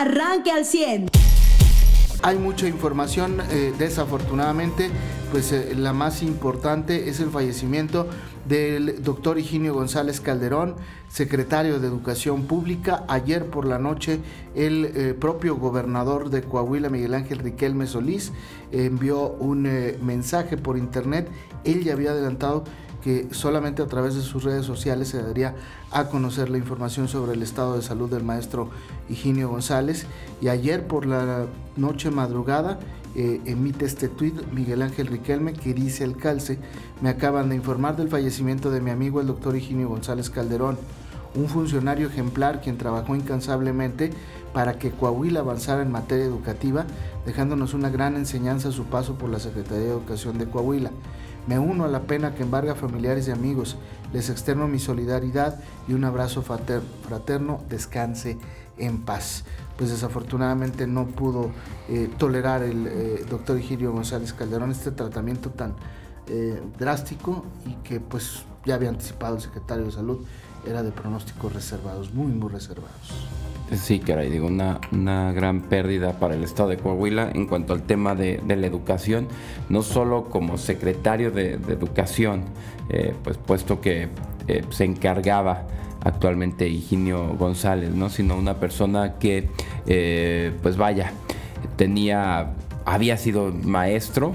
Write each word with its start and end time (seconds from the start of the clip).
arranque 0.00 0.50
al 0.50 0.64
100. 0.64 1.08
Hay 2.22 2.38
mucha 2.38 2.66
información, 2.66 3.40
eh, 3.50 3.72
desafortunadamente, 3.78 4.90
pues 5.30 5.52
eh, 5.52 5.74
la 5.76 5.92
más 5.92 6.22
importante 6.22 7.08
es 7.08 7.20
el 7.20 7.30
fallecimiento 7.30 8.08
del 8.48 9.02
doctor 9.02 9.38
Higinio 9.38 9.74
González 9.74 10.20
Calderón, 10.20 10.76
secretario 11.08 11.78
de 11.78 11.86
Educación 11.88 12.46
Pública. 12.46 13.04
Ayer 13.08 13.46
por 13.46 13.66
la 13.66 13.78
noche 13.78 14.20
el 14.54 14.86
eh, 14.86 15.14
propio 15.14 15.56
gobernador 15.56 16.30
de 16.30 16.42
Coahuila, 16.42 16.88
Miguel 16.88 17.14
Ángel 17.14 17.38
Riquelme 17.38 17.86
Solís, 17.86 18.32
envió 18.72 19.28
un 19.28 19.62
mensaje 20.02 20.56
por 20.56 20.78
internet. 20.78 21.28
Él 21.64 21.84
ya 21.84 21.92
había 21.92 22.10
adelantado 22.10 22.64
que 23.06 23.28
solamente 23.30 23.82
a 23.82 23.86
través 23.86 24.16
de 24.16 24.20
sus 24.20 24.42
redes 24.42 24.66
sociales 24.66 25.06
se 25.06 25.22
daría 25.22 25.54
a 25.92 26.08
conocer 26.08 26.50
la 26.50 26.58
información 26.58 27.06
sobre 27.06 27.34
el 27.34 27.42
estado 27.44 27.76
de 27.76 27.82
salud 27.82 28.10
del 28.10 28.24
maestro 28.24 28.68
Higinio 29.08 29.48
González. 29.48 30.06
Y 30.40 30.48
ayer 30.48 30.88
por 30.88 31.06
la 31.06 31.46
noche 31.76 32.10
madrugada 32.10 32.80
eh, 33.14 33.40
emite 33.44 33.84
este 33.84 34.08
tuit 34.08 34.34
Miguel 34.50 34.82
Ángel 34.82 35.06
Riquelme 35.06 35.52
que 35.52 35.72
dice 35.72 36.02
el 36.02 36.16
calce, 36.16 36.58
me 37.00 37.08
acaban 37.08 37.48
de 37.48 37.54
informar 37.54 37.96
del 37.96 38.08
fallecimiento 38.08 38.72
de 38.72 38.80
mi 38.80 38.90
amigo 38.90 39.20
el 39.20 39.28
doctor 39.28 39.54
Higinio 39.54 39.88
González 39.88 40.28
Calderón, 40.28 40.76
un 41.36 41.46
funcionario 41.46 42.08
ejemplar 42.08 42.60
quien 42.60 42.76
trabajó 42.76 43.14
incansablemente 43.14 44.10
para 44.52 44.80
que 44.80 44.90
Coahuila 44.90 45.40
avanzara 45.40 45.82
en 45.82 45.92
materia 45.92 46.24
educativa, 46.24 46.86
dejándonos 47.24 47.72
una 47.72 47.88
gran 47.88 48.16
enseñanza 48.16 48.70
a 48.70 48.72
su 48.72 48.86
paso 48.86 49.14
por 49.14 49.30
la 49.30 49.38
Secretaría 49.38 49.84
de 49.84 49.90
Educación 49.90 50.38
de 50.38 50.46
Coahuila. 50.46 50.90
Me 51.46 51.58
uno 51.58 51.84
a 51.84 51.88
la 51.88 52.02
pena 52.02 52.34
que 52.34 52.42
embarga 52.42 52.74
familiares 52.74 53.28
y 53.28 53.30
amigos. 53.30 53.76
Les 54.12 54.30
externo 54.30 54.66
mi 54.66 54.78
solidaridad 54.78 55.60
y 55.86 55.92
un 55.92 56.04
abrazo 56.04 56.42
fraterno. 56.42 57.60
Descanse 57.68 58.38
en 58.78 59.02
paz. 59.02 59.44
Pues 59.76 59.90
desafortunadamente 59.90 60.86
no 60.86 61.06
pudo 61.06 61.50
eh, 61.88 62.10
tolerar 62.18 62.62
el 62.62 62.86
eh, 62.86 63.26
doctor 63.28 63.58
Egidio 63.58 63.92
González 63.92 64.32
Calderón 64.32 64.70
este 64.70 64.90
tratamiento 64.90 65.50
tan 65.50 65.74
eh, 66.28 66.60
drástico 66.78 67.44
y 67.64 67.74
que 67.86 68.00
pues 68.00 68.44
ya 68.64 68.74
había 68.74 68.88
anticipado 68.88 69.36
el 69.36 69.42
secretario 69.42 69.84
de 69.84 69.92
salud, 69.92 70.18
era 70.66 70.82
de 70.82 70.90
pronósticos 70.90 71.52
reservados, 71.52 72.12
muy, 72.12 72.32
muy 72.32 72.50
reservados. 72.50 73.28
Sí, 73.72 73.98
caray, 73.98 74.30
digo, 74.30 74.46
una, 74.46 74.80
una 74.92 75.32
gran 75.32 75.62
pérdida 75.62 76.12
para 76.20 76.34
el 76.34 76.44
estado 76.44 76.68
de 76.68 76.76
Coahuila 76.76 77.30
en 77.34 77.46
cuanto 77.46 77.72
al 77.72 77.82
tema 77.82 78.14
de, 78.14 78.40
la 78.46 78.66
educación, 78.66 79.26
no 79.68 79.82
solo 79.82 80.26
como 80.26 80.56
secretario 80.56 81.32
de, 81.32 81.54
educación, 81.54 82.44
eh, 82.88 83.12
pues 83.24 83.38
puesto 83.38 83.80
que 83.80 84.08
eh, 84.46 84.62
se 84.70 84.84
encargaba 84.84 85.66
actualmente 86.04 86.68
Higinio 86.68 87.34
González, 87.34 87.90
¿no? 87.90 88.08
sino 88.08 88.36
una 88.36 88.60
persona 88.60 89.14
que, 89.18 89.48
eh, 89.86 90.52
pues 90.62 90.76
vaya, 90.76 91.12
tenía 91.76 92.52
había 92.86 93.16
sido 93.16 93.52
maestro 93.52 94.34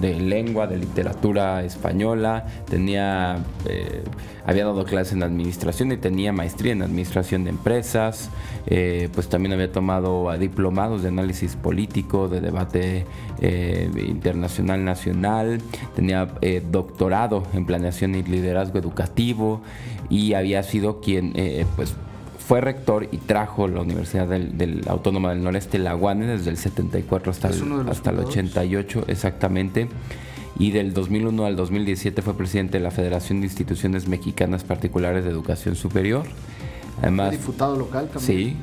de 0.00 0.14
lengua, 0.20 0.68
de 0.68 0.78
literatura 0.78 1.64
española, 1.64 2.46
tenía, 2.70 3.38
eh, 3.68 4.04
había 4.46 4.66
dado 4.66 4.84
clases 4.84 5.14
en 5.14 5.24
administración 5.24 5.90
y 5.90 5.96
tenía 5.96 6.32
maestría 6.32 6.72
en 6.72 6.82
administración 6.82 7.42
de 7.42 7.50
empresas, 7.50 8.30
eh, 8.66 9.08
pues 9.12 9.28
también 9.28 9.52
había 9.52 9.72
tomado 9.72 10.30
diplomados 10.38 11.02
de 11.02 11.08
análisis 11.08 11.56
político, 11.56 12.28
de 12.28 12.40
debate 12.40 13.04
eh, 13.40 13.90
internacional 14.06 14.84
nacional, 14.84 15.60
tenía 15.96 16.28
doctorado 16.70 17.42
en 17.52 17.66
planeación 17.66 18.14
y 18.14 18.22
liderazgo 18.22 18.78
educativo 18.78 19.60
y 20.08 20.34
había 20.34 20.62
sido 20.62 21.00
quien 21.00 21.32
pues 21.74 21.96
fue 22.48 22.62
rector 22.62 23.08
y 23.12 23.18
trajo 23.18 23.68
la 23.68 23.82
Universidad 23.82 24.26
del, 24.26 24.82
Autónoma 24.86 25.34
del 25.34 25.44
Noreste, 25.44 25.78
la 25.78 25.94
UANE, 25.94 26.24
desde 26.26 26.48
el 26.48 26.56
74 26.56 27.30
hasta, 27.30 27.48
el, 27.48 27.88
hasta 27.90 28.08
el 28.08 28.20
88 28.20 29.04
exactamente. 29.08 29.86
Y 30.58 30.70
del 30.70 30.94
2001 30.94 31.44
al 31.44 31.56
2017 31.56 32.22
fue 32.22 32.34
presidente 32.38 32.78
de 32.78 32.84
la 32.84 32.90
Federación 32.90 33.42
de 33.42 33.48
Instituciones 33.48 34.08
Mexicanas 34.08 34.64
Particulares 34.64 35.24
de 35.24 35.30
Educación 35.30 35.76
Superior. 35.76 36.24
Además, 37.02 37.32
diputado 37.32 37.76
local 37.76 38.08
también. 38.08 38.22
Sí, 38.22 38.56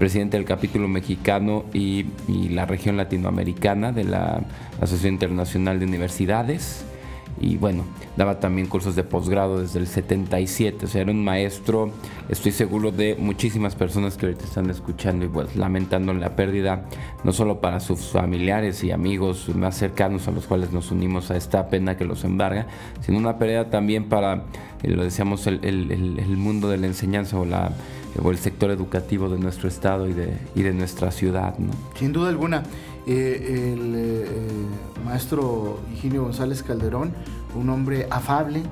presidente 0.00 0.36
del 0.36 0.44
capítulo 0.44 0.88
mexicano 0.88 1.64
y, 1.72 2.06
y 2.26 2.48
la 2.48 2.66
región 2.66 2.96
latinoamericana 2.96 3.92
de 3.92 4.02
la 4.02 4.40
Asociación 4.80 5.14
Internacional 5.14 5.78
de 5.78 5.86
Universidades 5.86 6.84
y 7.42 7.56
bueno, 7.56 7.84
daba 8.16 8.38
también 8.38 8.68
cursos 8.68 8.94
de 8.94 9.02
posgrado 9.02 9.60
desde 9.60 9.80
el 9.80 9.88
77, 9.88 10.86
o 10.86 10.88
sea, 10.88 11.02
era 11.02 11.10
un 11.10 11.24
maestro, 11.24 11.90
estoy 12.28 12.52
seguro 12.52 12.92
de 12.92 13.16
muchísimas 13.18 13.74
personas 13.74 14.16
que 14.16 14.26
ahorita 14.26 14.44
están 14.44 14.70
escuchando 14.70 15.24
y 15.24 15.28
pues 15.28 15.56
lamentando 15.56 16.14
la 16.14 16.36
pérdida, 16.36 16.84
no 17.24 17.32
solo 17.32 17.60
para 17.60 17.80
sus 17.80 18.00
familiares 18.00 18.84
y 18.84 18.92
amigos 18.92 19.48
más 19.54 19.76
cercanos 19.76 20.28
a 20.28 20.30
los 20.30 20.46
cuales 20.46 20.72
nos 20.72 20.92
unimos 20.92 21.30
a 21.32 21.36
esta 21.36 21.68
pena 21.68 21.96
que 21.96 22.04
los 22.04 22.22
embarga, 22.22 22.68
sino 23.00 23.18
una 23.18 23.38
pérdida 23.38 23.70
también 23.70 24.08
para, 24.08 24.44
eh, 24.82 24.88
lo 24.88 25.02
decíamos, 25.02 25.46
el, 25.48 25.60
el, 25.64 26.36
mundo 26.36 26.68
de 26.68 26.78
la 26.78 26.86
enseñanza 26.86 27.36
o 27.38 28.30
el 28.30 28.38
sector 28.38 28.70
educativo 28.70 29.28
de 29.28 29.38
nuestro 29.38 29.68
estado 29.68 30.08
y 30.08 30.12
de, 30.12 30.36
y 30.54 30.62
de 30.62 30.72
nuestra 30.72 31.10
ciudad. 31.10 31.58
¿no? 31.58 31.72
Sin 31.98 32.12
duda 32.12 32.28
alguna. 32.28 32.62
Eh, 33.06 33.72
el 33.74 33.94
eh, 33.96 34.26
maestro 35.04 35.80
Higinio 35.92 36.22
González 36.22 36.62
Calderón, 36.62 37.12
un 37.58 37.68
hombre 37.70 38.06
afable, 38.10 38.62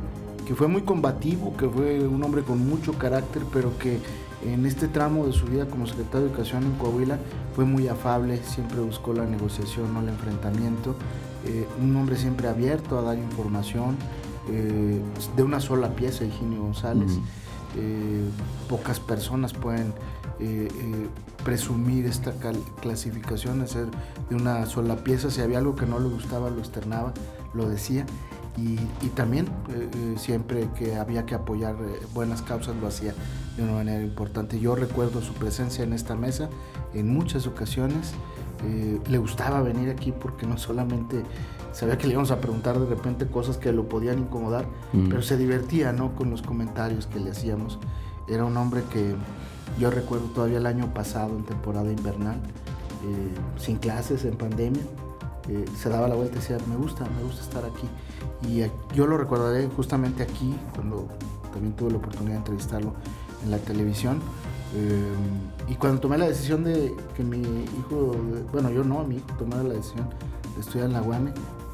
que 0.46 0.54
fue 0.54 0.68
muy 0.68 0.82
combativo, 0.82 1.56
que 1.56 1.68
fue 1.68 2.06
un 2.06 2.22
hombre 2.22 2.42
con 2.42 2.66
mucho 2.68 2.92
carácter, 2.92 3.42
pero 3.52 3.76
que 3.78 3.98
en 4.46 4.66
este 4.66 4.88
tramo 4.88 5.26
de 5.26 5.32
su 5.32 5.46
vida 5.46 5.66
como 5.66 5.86
secretario 5.86 6.20
de 6.20 6.26
Educación 6.28 6.62
en 6.64 6.72
Coahuila 6.72 7.18
fue 7.54 7.64
muy 7.64 7.88
afable, 7.88 8.38
siempre 8.44 8.80
buscó 8.80 9.12
la 9.12 9.26
negociación, 9.26 9.92
no 9.92 10.00
el 10.00 10.08
enfrentamiento, 10.08 10.94
eh, 11.46 11.66
un 11.82 11.94
hombre 11.96 12.16
siempre 12.16 12.48
abierto 12.48 12.98
a 12.98 13.02
dar 13.02 13.18
información, 13.18 13.96
de 15.36 15.42
una 15.44 15.60
sola 15.60 15.94
pieza, 15.94 16.24
Higinio 16.24 16.62
González. 16.62 17.20
Pocas 18.68 19.00
personas 19.00 19.52
pueden 19.52 19.92
eh, 20.42 20.68
eh, 20.72 21.08
presumir 21.44 22.06
esta 22.06 22.32
clasificación, 22.80 23.60
hacer 23.60 23.88
de 24.30 24.36
una 24.36 24.64
sola 24.64 24.96
pieza. 24.96 25.30
Si 25.30 25.42
había 25.42 25.58
algo 25.58 25.74
que 25.74 25.84
no 25.84 25.98
le 25.98 26.08
gustaba, 26.08 26.48
lo 26.48 26.60
externaba, 26.60 27.12
lo 27.52 27.68
decía. 27.68 28.06
Y, 28.56 28.76
también 29.14 29.46
eh, 29.70 30.14
siempre 30.16 30.68
que 30.78 30.96
había 30.96 31.24
que 31.24 31.34
apoyar 31.34 31.76
buenas 32.14 32.42
causas 32.42 32.74
lo 32.76 32.86
hacía 32.86 33.14
de 33.56 33.62
una 33.62 33.72
manera 33.72 34.02
importante. 34.02 34.58
Yo 34.58 34.74
recuerdo 34.74 35.20
su 35.22 35.34
presencia 35.34 35.84
en 35.84 35.92
esta 35.92 36.14
mesa 36.14 36.48
en 36.94 37.08
muchas 37.08 37.46
ocasiones. 37.46 38.12
le 39.08 39.18
gustaba 39.18 39.62
venir 39.62 39.88
aquí 39.90 40.12
porque 40.12 40.46
no 40.46 40.58
solamente 40.58 41.22
sabía 41.72 41.98
que 41.98 42.06
le 42.06 42.12
íbamos 42.14 42.30
a 42.30 42.40
preguntar 42.40 42.78
de 42.78 42.86
repente 42.86 43.26
cosas 43.26 43.56
que 43.56 43.72
lo 43.72 43.88
podían 43.88 44.18
incomodar, 44.18 44.66
mm. 44.92 45.08
pero 45.08 45.22
se 45.22 45.36
divertía 45.36 45.92
¿no? 45.92 46.14
con 46.14 46.30
los 46.30 46.42
comentarios 46.42 47.06
que 47.06 47.20
le 47.20 47.30
hacíamos. 47.30 47.78
Era 48.28 48.44
un 48.44 48.56
hombre 48.56 48.82
que 48.92 49.14
yo 49.78 49.90
recuerdo 49.90 50.26
todavía 50.26 50.58
el 50.58 50.66
año 50.66 50.92
pasado, 50.92 51.36
en 51.36 51.44
temporada 51.44 51.90
invernal, 51.90 52.36
eh, 52.36 53.58
sin 53.58 53.76
clases, 53.76 54.24
en 54.24 54.36
pandemia, 54.36 54.82
eh, 55.48 55.64
se 55.76 55.88
daba 55.88 56.06
la 56.06 56.14
vuelta 56.14 56.36
y 56.36 56.40
decía, 56.40 56.58
me 56.68 56.76
gusta, 56.76 57.04
me 57.16 57.22
gusta 57.22 57.42
estar 57.42 57.64
aquí. 57.64 57.88
Y 58.48 58.62
yo 58.94 59.06
lo 59.06 59.16
recordaré 59.16 59.68
justamente 59.68 60.22
aquí, 60.22 60.54
cuando 60.74 61.08
también 61.52 61.74
tuve 61.74 61.90
la 61.90 61.98
oportunidad 61.98 62.32
de 62.32 62.38
entrevistarlo 62.38 62.94
en 63.44 63.50
la 63.50 63.58
televisión. 63.58 64.20
Eh, 64.74 65.12
y 65.68 65.74
cuando 65.74 66.00
tomé 66.00 66.18
la 66.18 66.28
decisión 66.28 66.62
de 66.62 66.94
que 67.16 67.24
mi 67.24 67.40
hijo, 67.40 68.14
bueno, 68.52 68.70
yo 68.70 68.84
no, 68.84 69.02
mi 69.04 69.16
hijo 69.16 69.26
tomé 69.38 69.56
la 69.56 69.74
decisión 69.74 70.08
de 70.54 70.60
estudiar 70.60 70.86
en 70.86 70.92
la 70.92 71.00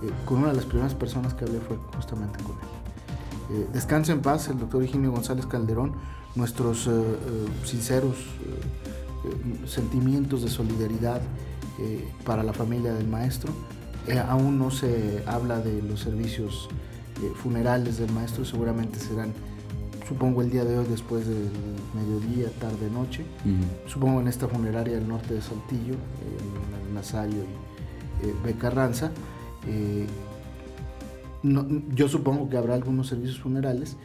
UANE, 0.02 0.12
con 0.24 0.38
una 0.38 0.48
de 0.48 0.54
las 0.54 0.64
primeras 0.64 0.94
personas 0.94 1.34
que 1.34 1.44
hablé 1.44 1.60
fue 1.60 1.76
justamente 1.96 2.42
con 2.42 2.56
él. 2.56 3.66
descanse 3.72 4.12
en 4.12 4.20
paz 4.20 4.48
el 4.48 4.58
doctor 4.58 4.82
Eugenio 4.82 5.12
González 5.12 5.46
Calderón, 5.46 5.92
nuestros 6.36 6.86
eh, 6.86 6.90
eh, 6.90 7.46
sinceros 7.64 8.14
eh, 8.14 9.66
sentimientos 9.66 10.42
de 10.42 10.48
solidaridad 10.48 11.20
para 12.25 12.43
la 12.43 12.54
familia 12.54 12.94
del 12.94 13.06
maestro. 13.06 13.52
aún 14.28 14.58
no 14.58 14.70
se 14.70 15.22
habla 15.26 15.60
de 15.60 15.82
los 15.82 16.00
servicios 16.00 16.70
funerales 17.42 17.99
del 17.99 18.10
maestro, 18.12 18.46
seguramente 18.46 18.99
serán, 18.99 19.34
supongo, 20.08 20.40
el 20.40 20.50
día 20.50 20.64
de 20.64 20.78
hoy 20.78 20.87
después 20.88 21.26
del 21.26 21.50
mediodía, 21.94 22.49
tarde, 22.58 22.88
noche. 22.88 23.26
Supongo 23.87 24.22
en 24.22 24.28
esta 24.28 24.49
funeraria 24.49 24.94
del 24.94 25.06
norte 25.06 25.34
de 25.34 25.42
Saltillo, 25.42 25.94
en 25.94 26.88
el 26.88 26.94
Nazario 26.94 27.42
y 28.22 28.46
Becarranza. 28.46 29.10
Yo 31.94 32.08
supongo 32.08 32.48
que 32.48 32.56
habrá 32.56 32.74
algunos 32.74 33.08
servicios 33.08 33.40
funerales 33.40 33.96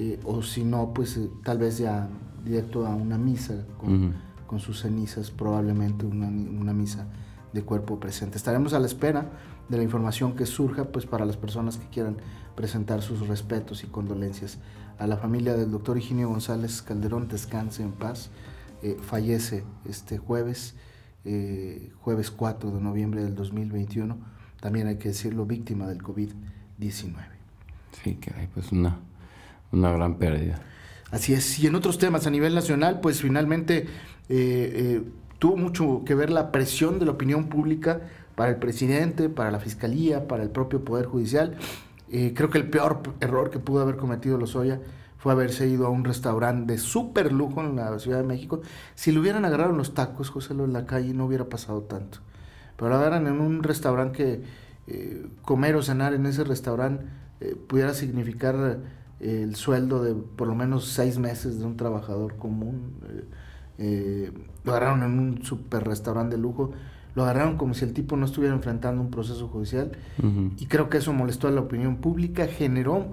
eh, 0.00 0.20
o 0.24 0.42
si 0.42 0.64
no, 0.64 0.92
pues 0.94 1.16
eh, 1.16 1.28
tal 1.42 1.58
vez 1.58 1.78
ya 1.78 2.08
directo 2.44 2.86
a 2.86 2.94
una 2.94 3.18
misa 3.18 3.66
con, 3.78 4.60
sus 4.60 4.80
cenizas, 4.80 5.30
probablemente 5.30 6.06
una, 6.06 6.72
misa 6.72 7.06
de 7.52 7.62
cuerpo 7.62 7.98
presente. 7.98 8.38
Estaremos 8.38 8.72
a 8.74 8.78
la 8.78 8.86
espera 8.86 9.30
de 9.68 9.76
la 9.76 9.82
información 9.82 10.36
que 10.36 10.46
surja, 10.46 10.84
pues 10.84 11.04
para 11.04 11.26
las 11.26 11.36
personas 11.36 11.76
que 11.78 11.88
quieran 11.88 12.16
presentar 12.54 13.02
sus 13.02 13.26
respetos 13.26 13.82
y 13.82 13.88
condolencias. 13.88 14.58
A 14.98 15.06
la 15.06 15.16
familia 15.16 15.54
del 15.54 15.70
doctor 15.70 15.98
Higinio 15.98 16.28
González 16.28 16.80
Calderón, 16.80 17.28
descanse 17.28 17.82
en 17.82 17.92
paz, 17.92 18.30
fallece 19.02 19.64
este 19.84 20.18
jueves, 20.18 20.76
jueves 22.00 22.30
4 22.30 22.70
de 22.70 22.80
noviembre 22.80 23.22
del 23.22 23.34
2021, 23.34 24.16
también 24.60 24.86
hay 24.86 24.96
que 24.96 25.08
decirlo, 25.08 25.46
víctima 25.46 25.86
del 25.86 26.02
COVID-19. 26.02 27.14
Sí, 28.02 28.14
que 28.16 28.32
hay 28.34 28.46
pues 28.48 28.72
una, 28.72 28.98
una 29.72 29.92
gran 29.92 30.16
pérdida. 30.16 30.60
Así 31.10 31.32
es. 31.32 31.58
Y 31.58 31.66
en 31.66 31.74
otros 31.74 31.98
temas 31.98 32.26
a 32.26 32.30
nivel 32.30 32.54
nacional, 32.54 33.00
pues 33.00 33.22
finalmente 33.22 33.86
tuvo 35.38 35.56
mucho 35.56 36.02
que 36.04 36.14
ver 36.14 36.30
la 36.30 36.52
presión 36.52 36.98
de 36.98 37.06
la 37.06 37.12
opinión 37.12 37.48
pública 37.48 38.02
para 38.34 38.50
el 38.50 38.56
presidente, 38.56 39.28
para 39.28 39.50
la 39.50 39.58
fiscalía, 39.58 40.28
para 40.28 40.42
el 40.42 40.50
propio 40.50 40.84
Poder 40.84 41.06
Judicial. 41.06 41.56
Eh, 42.10 42.32
creo 42.34 42.50
que 42.50 42.58
el 42.58 42.70
peor 42.70 43.02
error 43.20 43.50
que 43.50 43.58
pudo 43.58 43.82
haber 43.82 43.96
cometido 43.96 44.38
Lozoya 44.38 44.80
fue 45.18 45.32
haberse 45.32 45.66
ido 45.66 45.86
a 45.86 45.90
un 45.90 46.04
restaurante 46.04 46.72
de 46.72 46.78
súper 46.78 47.32
lujo 47.32 47.60
en 47.60 47.76
la 47.76 47.98
Ciudad 47.98 48.18
de 48.18 48.24
México. 48.24 48.60
Si 48.94 49.10
le 49.10 49.18
hubieran 49.18 49.44
agarrado 49.44 49.72
los 49.72 49.92
tacos, 49.92 50.30
José, 50.30 50.54
en 50.54 50.72
la 50.72 50.86
calle, 50.86 51.12
no 51.14 51.26
hubiera 51.26 51.48
pasado 51.48 51.82
tanto. 51.82 52.20
Pero 52.78 52.94
agarran 52.94 53.26
en 53.26 53.40
un 53.40 53.62
restaurante 53.62 54.16
que 54.16 54.42
eh, 54.86 55.26
comer 55.42 55.76
o 55.76 55.82
cenar 55.82 56.14
en 56.14 56.24
ese 56.24 56.44
restaurante 56.44 57.04
eh, 57.40 57.54
pudiera 57.54 57.92
significar 57.92 58.78
el 59.20 59.56
sueldo 59.56 60.02
de 60.02 60.14
por 60.14 60.46
lo 60.46 60.54
menos 60.54 60.86
seis 60.86 61.18
meses 61.18 61.58
de 61.58 61.66
un 61.66 61.76
trabajador 61.76 62.36
común. 62.36 62.92
lo 63.76 64.72
agarraron 64.72 65.02
en 65.02 65.18
un 65.18 65.44
super 65.44 65.84
restaurante 65.84 66.36
de 66.36 66.42
lujo 66.42 66.72
lo 67.18 67.24
agarraron 67.24 67.56
como 67.56 67.74
si 67.74 67.84
el 67.84 67.94
tipo 67.94 68.16
no 68.16 68.26
estuviera 68.26 68.54
enfrentando 68.54 69.02
un 69.02 69.10
proceso 69.10 69.48
judicial 69.48 69.90
y 70.56 70.66
creo 70.66 70.88
que 70.88 70.98
eso 70.98 71.12
molestó 71.12 71.48
a 71.48 71.50
la 71.50 71.62
opinión 71.62 71.96
pública, 71.96 72.46
generó 72.46 73.06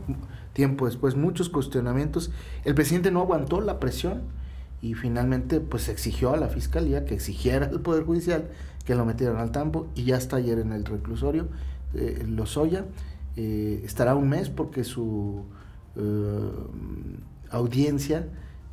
tiempo 0.54 0.86
después 0.86 1.16
muchos 1.16 1.50
cuestionamientos. 1.50 2.32
El 2.66 2.76
presidente 2.76 3.10
no 3.10 3.22
aguantó 3.22 3.62
la 3.62 3.80
presión 3.80 4.22
y 4.80 4.94
finalmente 4.94 5.60
pues 5.60 5.90
exigió 5.90 6.36
a 6.36 6.38
la 6.38 6.50
fiscalía 6.50 7.06
que 7.06 7.16
exigiera 7.16 7.66
al 7.66 7.82
Poder 7.82 8.04
Judicial 8.04 8.50
que 8.86 8.96
lo 8.96 9.06
metieran 9.06 9.38
al 9.38 9.52
tambo 9.52 9.88
y 9.96 10.04
ya 10.04 10.18
está 10.18 10.38
ayer 10.38 10.60
en 10.60 10.72
el 10.72 10.86
reclusorio. 10.86 11.48
Eh, 11.94 12.24
Lozoya 12.28 12.86
eh, 13.36 13.82
estará 13.84 14.16
un 14.16 14.30
mes 14.30 14.50
porque 14.50 14.84
su 14.84 15.44
eh, 15.96 16.50
audiencia 17.50 18.28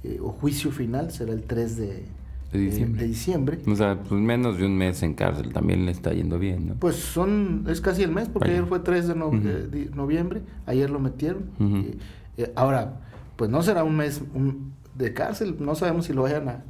eh, 0.04 0.18
o 0.20 0.30
juicio 0.30 0.72
final 0.72 1.12
será 1.12 1.32
el 1.32 1.44
3 1.44 1.76
de, 1.76 2.04
de 2.52 2.58
diciembre. 2.58 3.00
de 3.02 3.08
diciembre. 3.08 3.58
O 3.66 3.76
sea, 3.76 4.02
pues 4.02 4.20
menos 4.20 4.58
de 4.58 4.66
un 4.66 4.76
mes 4.76 5.02
en 5.02 5.14
cárcel 5.14 5.52
también 5.52 5.86
le 5.86 5.92
está 5.92 6.12
yendo 6.12 6.38
bien, 6.38 6.68
¿no? 6.68 6.74
Pues 6.74 6.96
son, 6.96 7.64
es 7.68 7.80
casi 7.80 8.02
el 8.02 8.10
mes, 8.10 8.28
porque 8.28 8.50
ayer 8.50 8.66
fue 8.66 8.80
3 8.80 9.08
de, 9.08 9.14
noviembre, 9.94 10.42
ayer 10.66 10.90
lo 10.90 10.98
metieron. 10.98 11.44
Eh, 12.36 12.52
ahora, 12.56 13.00
pues 13.36 13.50
no 13.50 13.62
será 13.62 13.84
un 13.84 13.96
mes 13.96 14.22
de 14.96 15.14
cárcel, 15.14 15.56
no 15.60 15.74
sabemos 15.74 16.06
si 16.06 16.12
lo 16.12 16.22
vayan 16.22 16.48
a, 16.48 16.64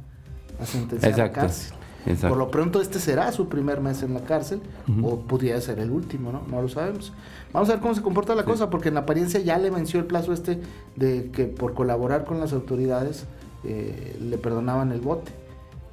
a 0.59 0.65
sentenciar 0.65 1.19
a 1.19 1.31
cárcel. 1.31 1.73
Por 2.03 2.37
lo 2.37 2.51
pronto 2.51 2.81
este 2.81 2.99
será 2.99 3.31
su 3.31 3.47
primer 3.47 3.81
mes 3.81 4.03
en 4.03 4.13
la 4.13 4.21
cárcel 4.21 4.61
o 5.01 5.19
pudiera 5.21 5.59
ser 5.61 5.79
el 5.79 5.91
último, 5.91 6.31
¿no? 6.31 6.41
No 6.49 6.61
lo 6.61 6.69
sabemos. 6.69 7.13
Vamos 7.53 7.69
a 7.69 7.73
ver 7.73 7.81
cómo 7.81 7.95
se 7.95 8.01
comporta 8.01 8.35
la 8.35 8.43
cosa 8.43 8.69
porque 8.69 8.89
en 8.89 8.97
apariencia 8.97 9.39
ya 9.39 9.57
le 9.57 9.69
venció 9.69 9.99
el 9.99 10.05
plazo 10.05 10.33
este 10.33 10.59
de 10.95 11.29
que 11.31 11.45
por 11.45 11.73
colaborar 11.73 12.25
con 12.25 12.39
las 12.39 12.51
autoridades 12.51 13.25
eh, 13.63 14.17
le 14.21 14.37
perdonaban 14.37 14.91
el 14.91 15.01
bote. 15.01 15.31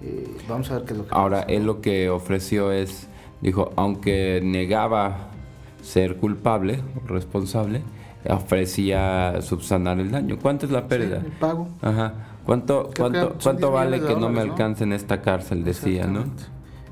Eh, 0.03 0.37
vamos 0.49 0.71
a 0.71 0.77
ver 0.79 0.85
qué 0.85 0.93
es 0.95 0.99
lo 0.99 1.07
que 1.07 1.15
Ahora, 1.15 1.43
él 1.43 1.65
lo 1.65 1.81
que 1.81 2.09
ofreció 2.09 2.73
es, 2.73 3.07
dijo, 3.41 3.73
aunque 3.77 4.41
negaba 4.43 5.29
ser 5.83 6.17
culpable 6.17 6.83
responsable, 7.07 7.83
ofrecía 8.29 9.41
subsanar 9.43 10.01
el 10.01 10.11
daño. 10.11 10.39
¿Cuánto 10.41 10.67
es 10.67 10.73
la 10.73 10.89
pérdida? 10.89 11.19
el 11.19 11.33
pago. 11.33 11.69
Ajá. 11.83 12.15
¿Cuánto, 12.51 12.91
cuánto, 12.97 13.37
cuánto 13.41 13.71
vale 13.71 14.01
que 14.01 14.17
no 14.17 14.29
me 14.29 14.41
alcance 14.41 14.83
en 14.83 14.93
esta 14.93 15.23
cárcel? 15.23 15.63
Decía, 15.63 16.09
¿no? 16.09 16.25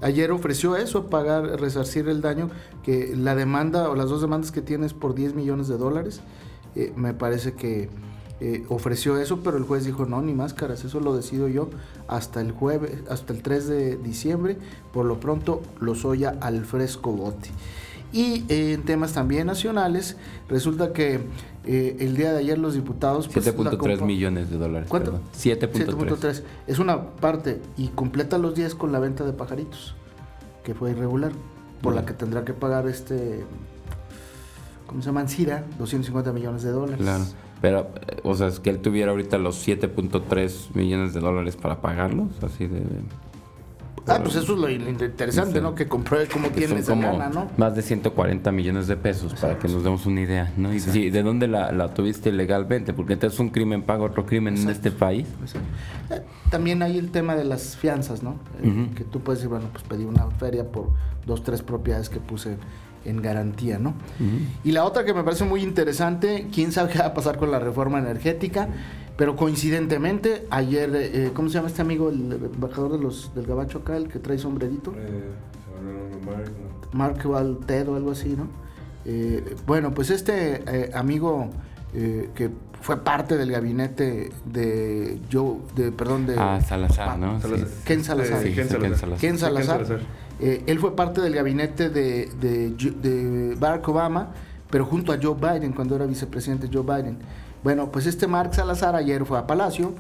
Ayer 0.00 0.31
ofreció 0.31 0.76
eso, 0.76 1.06
pagar, 1.06 1.60
resarcir 1.60 2.08
el 2.08 2.20
daño, 2.20 2.49
que 2.84 3.16
la 3.16 3.34
demanda 3.34 3.90
o 3.90 3.96
las 3.96 4.08
dos 4.08 4.20
demandas 4.20 4.52
que 4.52 4.62
tienes 4.62 4.94
por 4.94 5.16
10 5.16 5.34
millones 5.34 5.66
de 5.66 5.76
dólares, 5.76 6.20
eh, 6.76 6.93
me 6.94 7.12
parece 7.12 7.55
que 7.55 7.90
eh, 8.38 8.66
ofreció 8.69 9.16
eso, 9.16 9.40
pero 9.43 9.56
el 9.56 9.64
juez 9.64 9.84
dijo, 9.84 10.06
no, 10.06 10.22
ni 10.22 10.32
máscaras, 10.32 10.84
eso 10.84 11.00
lo 11.00 11.16
decido 11.16 11.49
yo 11.49 11.70
hasta 12.06 12.40
el 12.40 12.52
jueves, 12.52 13.02
hasta 13.11 13.32
el 13.32 13.43
3 13.43 13.66
de 13.66 13.96
diciembre, 13.96 14.58
por 14.93 15.06
lo 15.06 15.19
pronto 15.19 15.61
los 15.81 16.04
oya 16.04 16.38
al 16.40 16.66
fresco 16.66 17.11
bote. 17.11 17.50
Y 18.12 18.44
eh, 18.49 18.72
en 18.72 18.82
temas 18.84 19.12
también 19.12 19.46
nacionales, 19.46 20.16
resulta 20.49 20.93
que 20.93 21.20
eh, 21.66 21.96
el 22.00 22.16
día 22.16 22.32
de 22.32 22.38
ayer 22.38 22.58
los 22.58 22.75
diputados... 22.75 23.28
7.3 23.28 23.76
pues, 23.76 24.00
millones 24.00 24.50
de 24.50 24.56
dólares. 24.56 24.88
¿Cuánto? 24.88 25.20
7.3. 25.37 26.43
Es 26.66 26.78
una 26.78 27.10
parte 27.10 27.60
y 27.76 27.88
completa 27.88 28.38
los 28.38 28.55
10 28.55 28.75
con 28.75 28.93
la 28.93 28.99
venta 28.99 29.25
de 29.25 29.32
pajaritos, 29.32 29.94
que 30.64 30.75
fue 30.75 30.93
irregular, 30.93 31.32
por 31.82 31.94
la 31.94 32.06
que 32.06 32.14
tendrá 32.14 32.44
que 32.44 32.55
pagar 32.55 32.88
este... 32.88 33.44
¿Cómo 34.87 35.02
se 35.02 35.06
llama? 35.06 35.20
Ancira, 35.20 35.66
250 35.78 36.32
millones 36.32 36.62
de 36.62 36.70
dólares. 36.70 36.99
Claro. 36.99 37.25
Pero, 37.61 37.88
o 38.22 38.34
sea, 38.34 38.46
es 38.46 38.61
que 38.61 38.70
él 38.70 38.78
tuviera 38.78 39.11
ahorita 39.11 39.37
los 39.37 39.66
7.3 39.66 40.75
millones 40.75 41.12
de 41.12 41.20
dólares 41.20 41.56
para 41.56 41.82
pagarlos, 41.82 42.28
así 42.43 42.66
de... 42.66 42.82
Ah, 44.08 44.20
pues 44.22 44.37
eso 44.37 44.55
es 44.55 44.58
lo 44.58 44.70
interesante, 44.70 45.60
¿no? 45.60 45.75
Que 45.75 45.87
compruebe 45.87 46.28
cómo 46.28 46.49
tiene 46.49 46.81
esa 46.81 46.94
gana, 46.94 47.28
¿no? 47.28 47.50
Más 47.56 47.75
de 47.75 47.82
140 47.82 48.50
millones 48.52 48.87
de 48.87 48.96
pesos, 48.96 49.34
para 49.34 49.58
que 49.58 49.69
nos 49.69 49.84
demos 49.84 50.06
una 50.06 50.20
idea, 50.20 50.52
¿no? 50.56 50.72
Y 50.72 51.10
¿de 51.10 51.22
dónde 51.22 51.49
la, 51.49 51.94
tuviste 51.94 52.32
legalmente? 52.32 52.93
Porque 52.93 53.14
entonces 53.14 53.38
un 53.40 53.50
crimen 53.50 53.82
paga 53.82 54.05
otro 54.05 54.26
crimen 54.26 54.56
en 54.56 54.69
este 54.69 54.90
país. 54.90 55.26
Eh, 56.10 56.22
también 56.50 56.82
hay 56.82 56.99
el 56.99 57.10
tema 57.10 57.34
de 57.34 57.44
las 57.44 57.76
fianzas, 57.76 58.22
¿no? 58.22 58.37
Eh, 58.62 58.88
que 58.94 59.05
tú 59.05 59.20
puedes 59.20 59.40
decir, 59.40 59.50
bueno, 59.50 59.69
pues 59.72 59.84
pedí 59.84 60.05
una 60.05 60.26
feria 60.38 60.64
por 60.64 60.90
dos, 61.26 61.43
tres 61.43 61.62
propiedades 61.62 62.08
que 62.08 62.20
puse 62.20 62.56
en 63.04 63.22
garantía, 63.22 63.78
¿no? 63.78 63.94
Y 64.64 64.72
la 64.72 64.84
otra 64.84 65.04
que 65.04 65.14
me 65.14 65.22
parece 65.22 65.44
muy 65.44 65.62
interesante, 65.62 66.49
quién 66.52 66.72
sabe 66.72 66.93
qué 66.93 66.99
va 66.99 67.06
a 67.06 67.14
pasar 67.14 67.38
con 67.38 67.50
la 67.50 67.58
reforma 67.58 67.99
energética, 67.99 68.69
pero 69.19 69.37
coincidentemente, 69.37 70.47
ayer, 70.49 70.91
eh, 70.94 71.31
¿cómo 71.35 71.49
se 71.49 71.56
llama 71.56 71.69
este 71.69 71.82
amigo, 71.82 72.09
el 72.09 72.32
embajador 72.32 72.93
de 72.93 72.99
los, 72.99 73.35
del 73.35 73.47
Gabacho 73.47 73.79
acá, 73.79 73.99
el 73.99 74.09
que 74.09 74.19
trae 74.19 74.38
sombrerito? 74.38 74.94
Eh, 74.97 75.35
Mark 76.93 77.29
Valtedo, 77.29 77.97
algo 77.97 78.12
así, 78.12 78.31
¿no? 78.31 78.49
Eh, 79.05 79.56
bueno, 79.67 79.93
pues 79.93 80.11
este 80.11 80.62
eh, 80.67 80.91
amigo 80.94 81.50
que 81.93 82.50
fue 82.81 83.03
parte 83.03 83.37
del 83.37 83.50
gabinete 83.50 84.31
de 84.44 85.19
Joe, 85.32 85.56
de, 85.75 85.91
perdón, 85.91 86.26
de... 86.26 86.37
Ah, 86.38 86.61
Salazar, 86.61 87.19
¿no? 87.19 87.41
Ken 87.85 88.05
Salazar. 88.05 88.43
Ken 88.44 88.69
Salazar. 88.69 89.17
Ken 89.17 89.38
Salazar. 89.38 90.00
Eh, 90.41 90.62
él 90.67 90.79
fue 90.79 90.94
parte 90.94 91.21
del 91.21 91.35
gabinete 91.35 91.90
de, 91.90 93.57
Barack 93.59 93.88
Obama, 93.88 94.28
pero 94.71 94.85
junto 94.85 95.12
a 95.12 95.19
Joe 95.21 95.35
Biden, 95.35 95.73
cuando 95.73 95.97
era 95.97 96.07
vicepresidente 96.07 96.69
Joe 96.73 96.83
Biden. 96.83 97.19
Bueno, 97.65 97.91
pues 97.91 98.07
este 98.07 98.27
Mark 98.27 98.55
Salazar 98.55 98.95
ayer 98.95 99.25
fue 99.25 99.38
a 99.38 99.47
Palacio, 99.47 99.95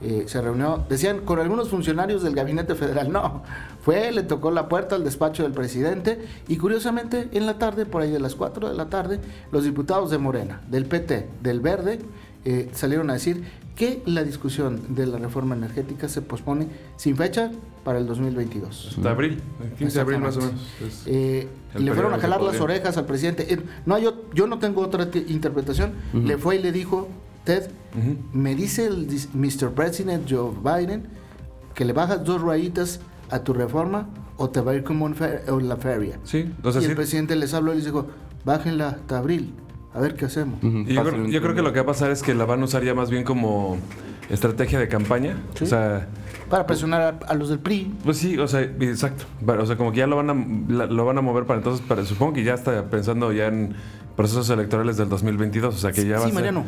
eh, 0.00 0.24
se 0.26 0.40
reunió, 0.40 0.84
decían, 0.88 1.20
con 1.20 1.38
algunos 1.38 1.68
funcionarios 1.68 2.22
del 2.22 2.34
gabinete 2.34 2.74
federal. 2.74 3.12
No, 3.12 3.42
fue, 3.82 4.10
le 4.10 4.24
tocó 4.24 4.50
la 4.50 4.68
puerta 4.68 4.96
al 4.96 5.04
despacho 5.04 5.44
del 5.44 5.52
presidente 5.52 6.26
y 6.48 6.56
curiosamente 6.56 7.28
en 7.32 7.46
la 7.46 7.58
tarde, 7.58 7.86
por 7.86 8.02
ahí 8.02 8.10
de 8.10 8.18
las 8.18 8.34
4 8.34 8.70
de 8.70 8.74
la 8.74 8.86
tarde, 8.86 9.20
los 9.52 9.62
diputados 9.64 10.10
de 10.10 10.18
Morena, 10.18 10.60
del 10.68 10.86
PT, 10.86 11.28
del 11.40 11.60
Verde, 11.60 12.00
eh, 12.44 12.70
salieron 12.72 13.10
a 13.10 13.14
decir 13.14 13.44
que 13.76 14.02
la 14.04 14.22
discusión 14.22 14.94
de 14.94 15.06
la 15.06 15.18
reforma 15.18 15.54
energética 15.54 16.08
se 16.08 16.20
pospone 16.22 16.68
sin 16.96 17.16
fecha 17.16 17.50
para 17.84 17.98
el 17.98 18.06
2022. 18.06 18.96
Hasta 18.96 19.10
abril, 19.10 19.40
15 19.78 19.94
de 19.94 20.00
abril 20.00 20.18
más 20.20 20.36
o 20.36 20.40
menos. 20.40 20.60
Eh, 21.06 21.48
y 21.74 21.82
le 21.82 21.92
fueron 21.92 22.12
a 22.14 22.18
jalar 22.18 22.42
las 22.42 22.60
orejas 22.60 22.96
al 22.96 23.06
presidente. 23.06 23.52
Eh, 23.52 23.58
no, 23.86 23.98
yo, 23.98 24.24
yo 24.34 24.46
no 24.46 24.58
tengo 24.58 24.82
otra 24.82 25.08
interpretación. 25.26 25.94
Le 26.12 26.36
fue 26.36 26.56
y 26.56 26.58
le 26.62 26.70
dijo, 26.70 27.08
Ted, 27.44 27.70
me 28.32 28.54
dice 28.54 28.86
el 28.86 29.08
Mr. 29.34 29.72
President 29.72 30.30
Joe 30.30 30.52
Biden 30.62 31.06
que 31.74 31.84
le 31.84 31.92
bajas 31.92 32.24
dos 32.24 32.42
rayitas 32.42 33.00
a 33.30 33.42
tu 33.42 33.54
reforma 33.54 34.08
o 34.36 34.50
te 34.50 34.60
va 34.60 34.72
a 34.72 34.74
ir 34.74 34.84
como 34.84 35.06
en, 35.06 35.68
la 35.68 35.76
feria. 35.76 36.18
Sí, 36.24 36.52
y 36.80 36.84
el 36.84 36.94
presidente 36.94 37.36
les 37.36 37.54
habló 37.54 37.72
y 37.72 37.76
les 37.76 37.84
dijo, 37.86 38.06
bájenla 38.44 38.88
hasta 38.88 39.18
abril. 39.18 39.54
A 39.94 40.00
ver 40.00 40.14
qué 40.14 40.24
hacemos. 40.24 40.58
yo, 40.62 41.42
creo, 41.42 41.54
que 41.54 41.62
lo 41.62 41.72
que 41.72 41.80
va 41.80 41.82
a 41.82 41.86
pasar 41.86 42.10
es 42.10 42.22
que 42.22 42.34
la 42.34 42.44
van 42.44 42.62
a 42.62 42.64
usar 42.64 42.82
ya 42.82 42.94
más 42.94 43.10
bien 43.10 43.24
como 43.24 43.78
estrategia 44.30 44.78
de 44.78 44.88
campaña. 44.88 45.36
O 45.60 45.66
sea, 45.66 46.08
para 46.48 46.66
presionar 46.66 47.18
a, 47.26 47.34
los 47.34 47.48
del 47.48 47.58
PRI. 47.58 47.94
Pues 48.04 48.18
sí, 48.18 48.38
o 48.38 48.48
sea, 48.48 48.60
exacto. 48.60 49.24
O 49.46 49.66
sea, 49.66 49.76
como 49.76 49.92
que 49.92 49.98
ya 49.98 50.06
lo 50.06 50.16
van 50.16 50.30
a, 50.30 50.86
lo 50.86 51.04
van 51.04 51.18
a 51.18 51.20
mover 51.20 51.44
para 51.44 51.58
entonces, 51.58 51.84
para, 51.86 52.04
supongo 52.04 52.34
que 52.34 52.44
ya 52.44 52.54
está 52.54 52.90
pensando 52.90 53.32
ya 53.32 53.46
en 53.46 53.74
procesos 54.16 54.48
electorales 54.50 54.96
del 54.96 55.08
2022. 55.08 55.74
O 55.74 55.78
sea, 55.78 55.92
que 55.92 56.06
ya 56.06 56.18
va 56.18 56.26
sí, 56.26 56.32
Mariano. 56.32 56.64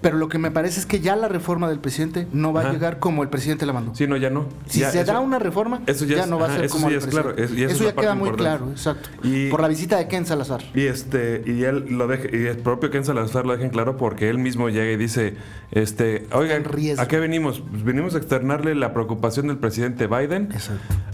Pero 0.00 0.16
lo 0.16 0.28
que 0.28 0.38
me 0.38 0.50
parece 0.50 0.78
es 0.78 0.86
que 0.86 1.00
ya 1.00 1.16
la 1.16 1.26
reforma 1.28 1.68
del 1.68 1.80
presidente 1.80 2.28
no 2.32 2.52
va 2.52 2.68
a 2.68 2.72
llegar 2.72 2.98
como 3.00 3.22
el 3.24 3.28
presidente 3.28 3.66
la 3.66 3.72
mandó. 3.72 3.94
Sí, 3.94 4.06
no, 4.06 4.16
ya 4.16 4.30
no. 4.30 4.46
Si 4.66 4.80
Ya, 4.80 4.90
se 4.92 5.00
eso- 5.00 5.12
da 5.12 5.20
una 5.20 5.38
reforma, 5.40 5.80
eso 5.86 6.04
ya 6.04 6.16
ya, 6.18 6.22
es- 6.22 6.28
no 6.28 6.38
va 6.38 6.46
a 6.46 6.54
ser 6.54 6.64
eso 6.66 6.74
como 6.76 6.88
el 6.88 6.94
es 6.96 7.06
claro, 7.06 7.34
presidente. 7.34 7.54
es- 7.64 7.70
eso 7.70 7.74
eso 7.74 7.84
es 7.84 7.90
ya 7.90 7.92
una 7.94 8.02
queda 8.02 8.14
muy 8.14 8.28
importante. 8.28 8.58
claro, 8.58 8.72
exacto. 8.72 9.08
Y- 9.24 9.50
Por 9.50 9.60
la 9.60 9.68
visita 9.68 9.96
de 9.96 10.06
Ken 10.08 10.24
Salazar. 10.26 10.62
Y 10.74 10.86
este, 10.86 11.42
y 11.46 11.64
él 11.64 11.86
lo 11.90 12.06
deja, 12.06 12.24
y 12.32 12.46
el 12.46 12.58
propio 12.58 12.90
Ken 12.90 13.04
Salazar 13.04 13.44
lo 13.44 13.52
deja 13.52 13.64
en 13.64 13.70
claro 13.70 13.96
porque 13.96 14.28
él 14.28 14.38
mismo 14.38 14.68
llega 14.68 14.90
y 14.92 14.96
dice, 14.96 15.34
este, 15.72 16.26
oigan. 16.32 16.64
¿a 16.98 17.08
qué 17.08 17.18
venimos? 17.18 17.60
Pues 17.68 17.82
venimos 17.84 18.14
a 18.14 18.18
externarle 18.18 18.74
la 18.76 18.92
preocupación 18.92 19.48
del 19.48 19.58
presidente 19.58 20.06
Biden 20.06 20.50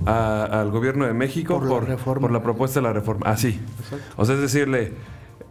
a- 0.07 0.45
al 0.45 0.71
gobierno 0.71 1.07
de 1.07 1.15
México 1.15 1.55
Por 1.55 1.63
la 1.65 1.69
por, 1.71 1.89
reforma. 1.89 2.21
por 2.21 2.33
la 2.33 2.43
propuesta 2.43 2.81
de 2.81 2.85
la 2.87 2.93
reforma. 2.93 3.27
Así. 3.27 3.61
Exacto. 3.81 4.05
O 4.17 4.25
sea, 4.25 4.35
es 4.35 4.41
decirle, 4.43 4.93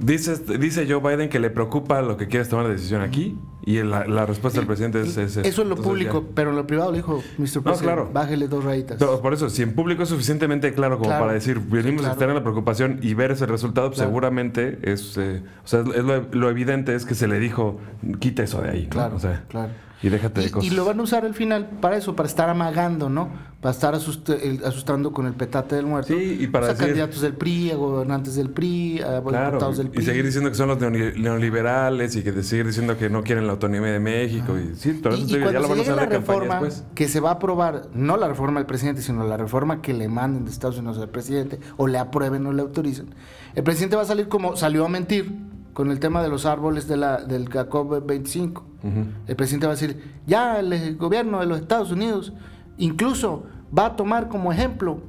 dice, 0.04 0.36
dice 0.60 0.86
Joe 0.88 1.00
Biden 1.02 1.30
que 1.30 1.40
le 1.40 1.50
preocupa 1.50 2.02
lo 2.02 2.18
que 2.18 2.28
quieres 2.28 2.50
tomar 2.50 2.66
la 2.66 2.72
decisión 2.72 3.02
aquí 3.02 3.38
y 3.66 3.82
la, 3.84 4.06
la 4.08 4.26
respuesta 4.26 4.60
del 4.60 4.68
presidente 4.68 5.02
es, 5.02 5.16
es- 5.18 5.38
Eso 5.38 5.62
en 5.62 5.70
lo 5.70 5.76
entonces 5.76 5.84
público, 5.84 6.22
ya. 6.28 6.32
pero 6.36 6.50
en 6.50 6.58
lo 6.58 6.68
privado 6.68 6.92
le 6.92 6.98
dijo, 6.98 7.24
Mr. 7.38 7.62
President, 7.64 7.80
claro. 7.82 8.10
bájele 8.14 8.48
dos 8.48 8.64
rayitas. 8.64 9.00
No, 9.00 9.22
por 9.22 9.34
eso, 9.34 9.50
si 9.50 9.62
en 9.64 9.74
público 9.74 10.04
es 10.04 10.10
suficientemente 10.10 10.74
claro 10.74 10.98
como 10.98 11.10
Claro. 11.10 11.24
para 11.24 11.34
decir, 11.34 11.60
venimos 11.60 12.02
claro. 12.02 12.10
a 12.10 12.14
estar 12.14 12.30
en 12.30 12.36
la 12.36 12.44
preocupación 12.44 13.00
y 13.02 13.14
ver 13.14 13.32
ese 13.32 13.46
resultado, 13.46 13.88
pues 13.90 14.00
seguramente 14.00 14.80
es, 14.84 15.18
eh, 15.18 15.42
o 15.64 15.68
sea, 15.68 15.80
es 15.82 16.04
lo, 16.04 16.24
lo 16.32 16.50
evidente 16.50 16.94
es 16.96 17.06
que 17.06 17.16
se 17.16 17.28
le 17.28 17.40
dijo, 17.40 17.80
quita 18.20 18.44
eso 18.44 18.62
de 18.62 18.70
ahí, 18.70 18.84
¿no? 18.84 18.90
Claro, 18.90 19.16
O 19.16 19.20
sea, 19.20 19.44
claro. 19.48 19.72
Y 20.04 20.10
déjate 20.10 20.42
de 20.42 20.48
Y, 20.48 20.50
cosas. 20.52 20.72
y 20.72 20.76
lo 20.76 20.86
van 20.86 21.00
a 21.00 21.04
usar 21.04 21.26
al 21.26 21.34
final 21.34 21.68
para 21.82 21.98
eso, 21.98 22.16
para 22.16 22.28
estar 22.30 22.50
amagando, 22.50 23.10
¿no? 23.10 23.30
Para 23.62 23.72
estar 23.72 23.96
asust- 23.96 24.62
asustando 24.66 25.14
con 25.14 25.26
el 25.26 25.34
petate 25.34 25.76
del 25.78 25.86
muerto. 25.86 26.14
Sí, 26.14 26.38
y 26.42 26.48
para 26.48 26.66
O 26.66 26.68
sea, 26.68 26.74
decir- 26.76 26.88
candidatos 26.88 27.22
del 27.22 27.34
PRI, 27.34 27.72
a 27.72 27.76
gobernantes 27.78 28.36
del 28.36 28.50
PRI, 28.50 29.00
a 29.02 29.22
Claro, 29.24 29.72
del 29.72 29.88
y 29.88 29.90
PRI. 29.92 30.04
seguir 30.06 30.26
diciendo 30.26 30.50
que 30.50 30.56
son 30.58 30.68
los 30.68 30.78
neoli- 30.80 31.16
neoliberales 31.16 32.16
y 32.18 32.24
que 32.24 32.44
seguir 32.44 32.68
diciendo 32.68 32.98
que 32.98 33.10
no 33.10 33.24
quieren 33.24 33.48
la 33.48 33.54
autonomía 33.54 33.82
de 33.92 34.00
México. 34.02 34.58
Y, 34.60 34.76
sí, 34.76 34.90
Y, 34.90 35.08
eso 35.08 35.14
y 35.18 35.28
te 35.28 35.38
digo, 35.38 35.52
ya 35.52 35.60
lo 35.62 35.70
van 35.70 35.78
a 35.80 35.82
hacer 35.82 35.96
la 35.96 36.10
campaña 36.10 36.20
reforma 36.40 36.56
después. 36.56 36.84
que 36.94 37.08
se 37.08 37.20
va 37.22 37.30
a 37.30 37.34
aprobar, 37.34 37.84
no 37.94 38.18
la 38.18 38.28
reforma 38.28 38.60
del 38.60 38.68
presidente, 38.68 39.02
sino 39.02 39.26
la 39.26 39.38
reforma 39.38 39.82
que 39.82 39.94
le 39.94 40.10
manden 40.10 40.44
de 40.44 40.52
Estados 40.52 40.78
Unidos 40.78 40.98
al 40.98 41.10
presidente, 41.10 41.60
o 41.78 41.88
le 41.88 41.98
aprueben 41.98 42.46
o 42.46 42.52
le 42.52 42.62
autoricen, 42.62 43.16
el 43.56 43.64
presidente 43.64 43.96
va 43.96 44.02
a 44.02 44.06
salir 44.06 44.28
como 44.28 44.58
salió 44.58 44.86
a 44.86 44.90
mentir 44.90 45.32
con 45.74 45.90
el 45.90 46.00
tema 46.00 46.22
de 46.22 46.28
los 46.30 46.46
árboles 46.46 46.88
de 46.90 46.98
la, 46.98 47.18
del 47.24 47.48
CACOP 47.50 48.06
25. 48.06 48.66
Ujú. 48.84 49.06
El 49.28 49.36
presidente 49.36 49.66
va 49.68 49.74
a 49.74 49.76
decir, 49.76 50.02
ya 50.28 50.60
el 50.60 50.98
gobierno 50.98 51.40
de 51.40 51.46
los 51.46 51.60
Estados 51.60 51.92
Unidos 51.92 52.34
incluso 52.78 53.44
va 53.78 53.88
a 53.88 53.96
tomar 53.96 54.28
como 54.28 54.52
ejemplo 54.52 55.00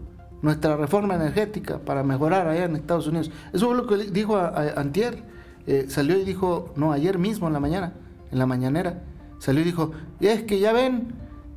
nuestra 0.43 0.76
reforma 0.76 1.14
energética 1.14 1.78
para 1.78 2.02
mejorar 2.02 2.47
allá 2.49 2.64
en 2.64 2.76
Estados 2.76 3.07
Unidos. 3.07 3.31
Eso 3.52 3.66
fue 3.66 3.76
lo 3.76 3.87
que 3.87 3.97
dijo 4.11 4.37
a, 4.37 4.49
a- 4.49 4.81
Antier. 4.81 5.23
Eh, 5.66 5.87
salió 5.88 6.19
y 6.19 6.25
dijo, 6.25 6.73
no, 6.76 6.93
ayer 6.93 7.19
mismo 7.19 7.47
en 7.47 7.54
la 7.54 7.61
mañana, 7.61 7.95
en 8.31 8.38
la 8.38 8.45
mañanera, 8.45 9.02
salió 9.38 9.62
y 9.62 9.64
dijo, 9.64 9.93
es 10.21 10.43
que 10.43 10.61
ya 10.61 10.75
ven, 10.75 11.14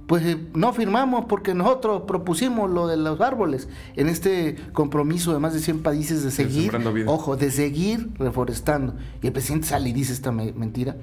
pues 0.08 0.24
eh, 0.26 0.38
no 0.54 0.72
firmamos 0.72 1.26
porque 1.26 1.54
nosotros 1.54 2.04
propusimos 2.08 2.70
lo 2.72 2.88
de 2.88 2.96
los 2.96 3.20
árboles 3.20 3.68
en 3.98 4.08
este 4.08 4.56
compromiso 4.72 5.34
de 5.34 5.40
más 5.40 5.54
de 5.54 5.60
100 5.60 5.84
países 5.84 6.24
de 6.24 6.32
seguir, 6.32 6.72
ojo, 7.10 7.36
de 7.36 7.52
seguir 7.52 8.10
reforestando. 8.18 8.96
Y 9.22 9.28
el 9.28 9.34
presidente 9.34 9.68
sale 9.68 9.90
y 9.90 9.94
dice 9.94 10.14
esta 10.14 10.32
me- 10.32 10.54
mentira, 10.54 10.96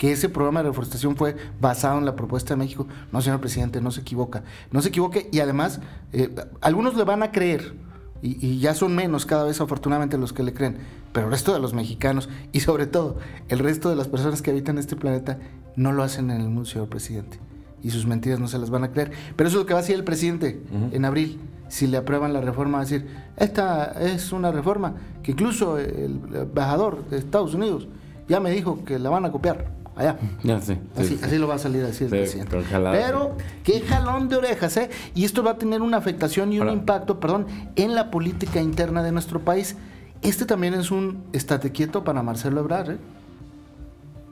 que 0.00 0.12
ese 0.12 0.30
programa 0.30 0.62
de 0.62 0.70
reforestación 0.70 1.14
fue 1.14 1.36
basado 1.60 1.98
en 1.98 2.06
la 2.06 2.16
propuesta 2.16 2.54
de 2.54 2.58
México. 2.58 2.88
No, 3.12 3.20
señor 3.20 3.38
presidente, 3.38 3.82
no 3.82 3.90
se 3.90 4.00
equivoca. 4.00 4.44
No 4.72 4.80
se 4.80 4.88
equivoque 4.88 5.28
y 5.30 5.40
además, 5.40 5.80
eh, 6.14 6.34
algunos 6.62 6.96
le 6.96 7.04
van 7.04 7.22
a 7.22 7.32
creer, 7.32 7.74
y, 8.22 8.46
y 8.46 8.60
ya 8.60 8.72
son 8.72 8.94
menos 8.94 9.26
cada 9.26 9.44
vez 9.44 9.60
afortunadamente 9.60 10.16
los 10.16 10.32
que 10.32 10.42
le 10.42 10.54
creen, 10.54 10.78
pero 11.12 11.26
el 11.26 11.32
resto 11.32 11.52
de 11.52 11.58
los 11.58 11.74
mexicanos 11.74 12.30
y 12.50 12.60
sobre 12.60 12.86
todo 12.86 13.18
el 13.50 13.58
resto 13.58 13.90
de 13.90 13.96
las 13.96 14.08
personas 14.08 14.40
que 14.40 14.50
habitan 14.50 14.78
este 14.78 14.96
planeta 14.96 15.38
no 15.76 15.92
lo 15.92 16.02
hacen 16.02 16.30
en 16.30 16.40
el 16.40 16.48
mundo, 16.48 16.64
señor 16.64 16.88
presidente. 16.88 17.38
Y 17.82 17.90
sus 17.90 18.06
mentiras 18.06 18.40
no 18.40 18.48
se 18.48 18.58
las 18.58 18.70
van 18.70 18.84
a 18.84 18.92
creer. 18.92 19.12
Pero 19.36 19.50
eso 19.50 19.58
es 19.58 19.64
lo 19.64 19.66
que 19.66 19.74
va 19.74 19.80
a 19.80 19.82
decir 19.82 19.96
el 19.96 20.04
presidente 20.04 20.62
en 20.92 21.04
abril. 21.04 21.38
Si 21.68 21.86
le 21.86 21.98
aprueban 21.98 22.32
la 22.32 22.40
reforma, 22.40 22.78
va 22.78 22.84
a 22.84 22.86
decir, 22.86 23.06
esta 23.36 23.92
es 24.00 24.32
una 24.32 24.50
reforma 24.50 24.94
que 25.22 25.32
incluso 25.32 25.76
el 25.76 26.20
embajador 26.32 27.06
de 27.10 27.18
Estados 27.18 27.52
Unidos 27.52 27.86
ya 28.30 28.40
me 28.40 28.50
dijo 28.50 28.82
que 28.86 28.98
la 28.98 29.10
van 29.10 29.26
a 29.26 29.30
copiar 29.30 29.79
allá. 30.00 30.16
Ya 30.42 30.60
sí, 30.60 30.78
Así, 30.96 31.16
sí. 31.16 31.20
así 31.22 31.38
lo 31.38 31.46
va 31.48 31.54
a 31.54 31.58
salir 31.58 31.82
a 31.84 31.86
decir 31.88 32.04
el 32.06 32.10
presidente. 32.10 32.56
pero 32.92 33.36
qué 33.64 33.80
jalón 33.82 34.28
de 34.28 34.36
orejas, 34.36 34.76
¿eh? 34.76 34.90
Y 35.14 35.24
esto 35.24 35.42
va 35.42 35.52
a 35.52 35.58
tener 35.58 35.82
una 35.82 35.96
afectación 35.98 36.52
y 36.52 36.58
un 36.60 36.68
impacto, 36.70 37.20
perdón, 37.20 37.46
en 37.76 37.94
la 37.94 38.10
política 38.10 38.60
interna 38.60 39.02
de 39.02 39.12
nuestro 39.12 39.40
país. 39.40 39.76
Este 40.22 40.44
también 40.44 40.74
es 40.74 40.90
un 40.90 41.22
estate 41.32 41.72
quieto 41.72 42.04
para 42.04 42.22
Marcelo 42.22 42.60
Ebrard, 42.60 42.90
¿eh? 42.92 42.98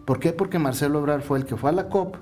¿Por 0.04 0.20
qué? 0.20 0.32
Porque 0.32 0.58
Marcelo 0.58 0.98
Ebrard 1.00 1.22
fue 1.22 1.38
el 1.38 1.44
que 1.44 1.56
fue 1.56 1.70
a 1.70 1.72
la 1.72 1.88
COP. 1.88 2.16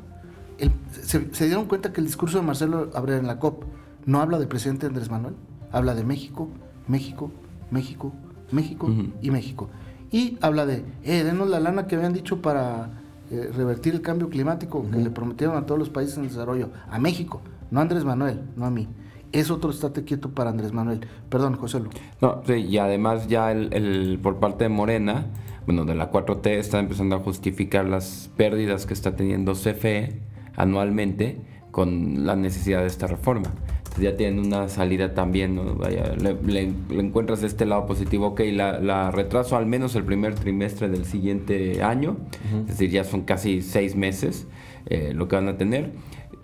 El- 0.59 0.73
se, 1.03 1.33
se 1.35 1.47
dieron 1.47 1.67
cuenta 1.67 1.93
que 1.93 2.00
el 2.00 2.07
discurso 2.07 2.38
de 2.38 2.45
Marcelo 2.45 2.91
Ebrard 2.95 3.19
en 3.21 3.26
la 3.26 3.38
COP 3.38 3.65
no 4.07 4.21
habla 4.21 4.38
del 4.38 4.49
presidente 4.49 4.87
Andrés 4.87 5.11
Manuel, 5.11 5.35
habla 5.73 5.95
de 5.95 6.05
México, 6.05 6.49
México, 6.88 7.31
México, 7.71 8.12
México 8.50 8.88
y 9.23 9.31
México. 9.31 9.69
Y 10.12 10.38
habla 10.41 10.67
de, 10.67 10.85
eh, 11.05 11.25
denos 11.25 11.49
la 11.49 11.59
lana 11.61 11.87
que 11.87 11.97
habían 11.97 12.12
dicho 12.12 12.41
para 12.41 12.91
eh, 13.30 13.50
revertir 13.54 13.95
el 13.95 14.02
cambio 14.02 14.28
climático 14.28 14.85
que 14.90 14.99
le 14.99 15.11
prometieron 15.11 15.56
a 15.56 15.66
todos 15.66 15.78
los 15.78 15.90
países 15.90 16.16
en 16.18 16.25
desarrollo, 16.25 16.71
a 16.90 16.99
México, 16.99 17.40
no 17.71 17.80
a 17.80 17.83
Andrés 17.83 18.04
Manuel, 18.04 18.42
no 18.56 18.66
a 18.66 18.71
mí. 18.71 18.88
Es 19.33 19.50
otro 19.50 19.71
estate 19.71 20.04
quieto 20.04 20.30
para 20.30 20.50
Andrés 20.50 20.73
Manuel. 20.73 21.00
Perdón, 21.28 21.56
José 21.56 21.80
Lu. 21.80 21.90
No, 22.21 22.42
sí, 22.47 22.54
y 22.54 22.78
además 22.78 23.26
ya 23.28 23.50
el, 23.52 23.73
el- 23.75 24.18
por 24.23 24.37
parte 24.37 24.64
de 24.64 24.68
Morena, 24.71 25.26
bueno, 25.66 25.85
de 25.85 25.95
la 25.97 26.11
4T, 26.12 26.47
está 26.59 26.78
empezando 26.78 27.16
a 27.16 27.18
justificar 27.18 27.85
las 27.87 28.30
pérdidas 28.37 28.87
que 28.87 28.95
está 28.95 29.16
teniendo 29.16 29.52
CFE 29.54 30.21
anualmente 30.54 31.40
con 31.71 32.25
la 32.25 32.37
necesidad 32.37 32.80
de 32.80 32.87
esta 32.87 33.06
reforma. 33.06 33.50
Entonces 33.97 34.12
ya 34.12 34.17
tienen 34.17 34.45
una 34.47 34.69
salida 34.69 35.15
también, 35.15 35.55
¿no? 35.55 35.75
Vaya, 35.75 36.12
le, 36.21 36.35
le- 36.47 36.73
le 36.91 37.00
encuentras 37.00 37.43
este 37.43 37.65
lado 37.65 37.87
positivo, 37.87 38.26
ok, 38.29 38.41
la, 38.53 38.79
la 38.79 39.11
retraso 39.11 39.57
al 39.57 39.65
menos 39.67 39.95
el 39.97 40.05
primer 40.05 40.35
trimestre 40.35 40.88
del 40.91 41.05
siguiente 41.07 41.83
año, 41.83 42.19
es 42.61 42.67
decir, 42.67 42.91
ya 42.91 43.05
son 43.05 43.23
casi 43.23 43.62
seis 43.62 43.97
meses 43.97 44.47
eh, 44.87 45.12
lo 45.15 45.29
que 45.29 45.37
van 45.37 45.49
a 45.49 45.57
tener 45.57 45.93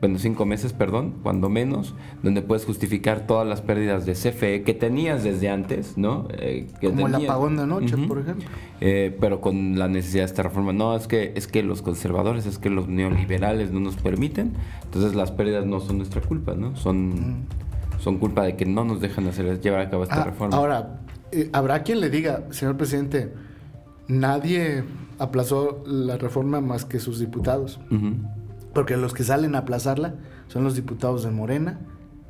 bueno, 0.03 0.19
cinco 0.19 0.45
meses, 0.45 0.73
perdón, 0.75 1.15
cuando 1.23 1.49
menos, 1.49 1.95
donde 2.25 2.43
puedes 2.43 2.65
justificar 2.67 3.25
todas 3.27 3.47
las 3.47 3.63
pérdidas 3.63 4.05
de 4.05 4.13
CFE 4.15 4.65
que 4.65 4.75
tenías 4.75 5.23
desde 5.25 5.49
antes, 5.49 5.97
¿no? 5.97 6.27
Eh, 6.33 6.67
que 6.81 6.89
Como 6.91 7.07
el 7.07 7.13
tenías. 7.13 7.31
apagón 7.31 7.57
de 7.57 7.63
anoche, 7.63 7.95
Ujú. 7.95 8.09
por 8.09 8.19
ejemplo. 8.19 8.45
Eh, 8.81 9.17
pero 9.21 9.41
con 9.41 9.79
la 9.79 9.87
necesidad 9.87 10.23
de 10.25 10.27
esta 10.27 10.43
reforma. 10.43 10.73
No, 10.73 10.95
es 10.97 11.07
que, 11.07 11.33
es 11.37 11.47
que 11.47 11.63
los 11.63 11.81
conservadores, 11.83 12.47
es 12.47 12.59
que 12.59 12.69
los 12.69 12.89
neoliberales 12.89 13.71
no 13.71 13.79
nos 13.81 13.95
permiten, 13.97 14.53
entonces 14.83 15.15
las 15.15 15.31
pérdidas 15.31 15.65
no 15.67 15.79
son 15.79 15.99
nuestra 15.99 16.21
culpa, 16.21 16.55
¿no? 16.57 16.75
Son, 16.75 17.47
son 18.01 18.19
culpa 18.19 18.43
de 18.43 18.57
que 18.57 18.67
no 18.67 18.83
nos 18.85 19.01
dejan 19.01 19.29
hacer, 19.29 19.61
llevar 19.61 19.81
a 19.83 19.89
cabo 19.89 20.03
esta 20.03 20.17
Mm. 20.17 20.21
Ah, 20.21 20.25
reforma. 20.25 20.57
Ahora, 20.57 21.01
eh, 21.31 21.49
habrá 21.53 21.85
quien 21.85 22.01
le 22.01 22.11
diga, 22.11 22.43
señor 22.51 22.77
presidente, 22.77 23.33
nadie 24.09 24.83
aplazó 25.19 25.83
la 25.87 26.17
reforma 26.17 26.61
más 26.61 26.85
que 26.85 26.99
sus 26.99 27.21
diputados. 27.21 27.79
Ujú. 27.91 28.15
Porque 28.73 28.97
los 28.97 29.13
que 29.13 29.25
salen 29.25 29.55
a 29.55 29.59
aplazarla 29.59 30.15
son 30.49 30.65
los 30.65 30.75
diputados 30.75 31.25
de 31.25 31.31
Morena, 31.31 31.81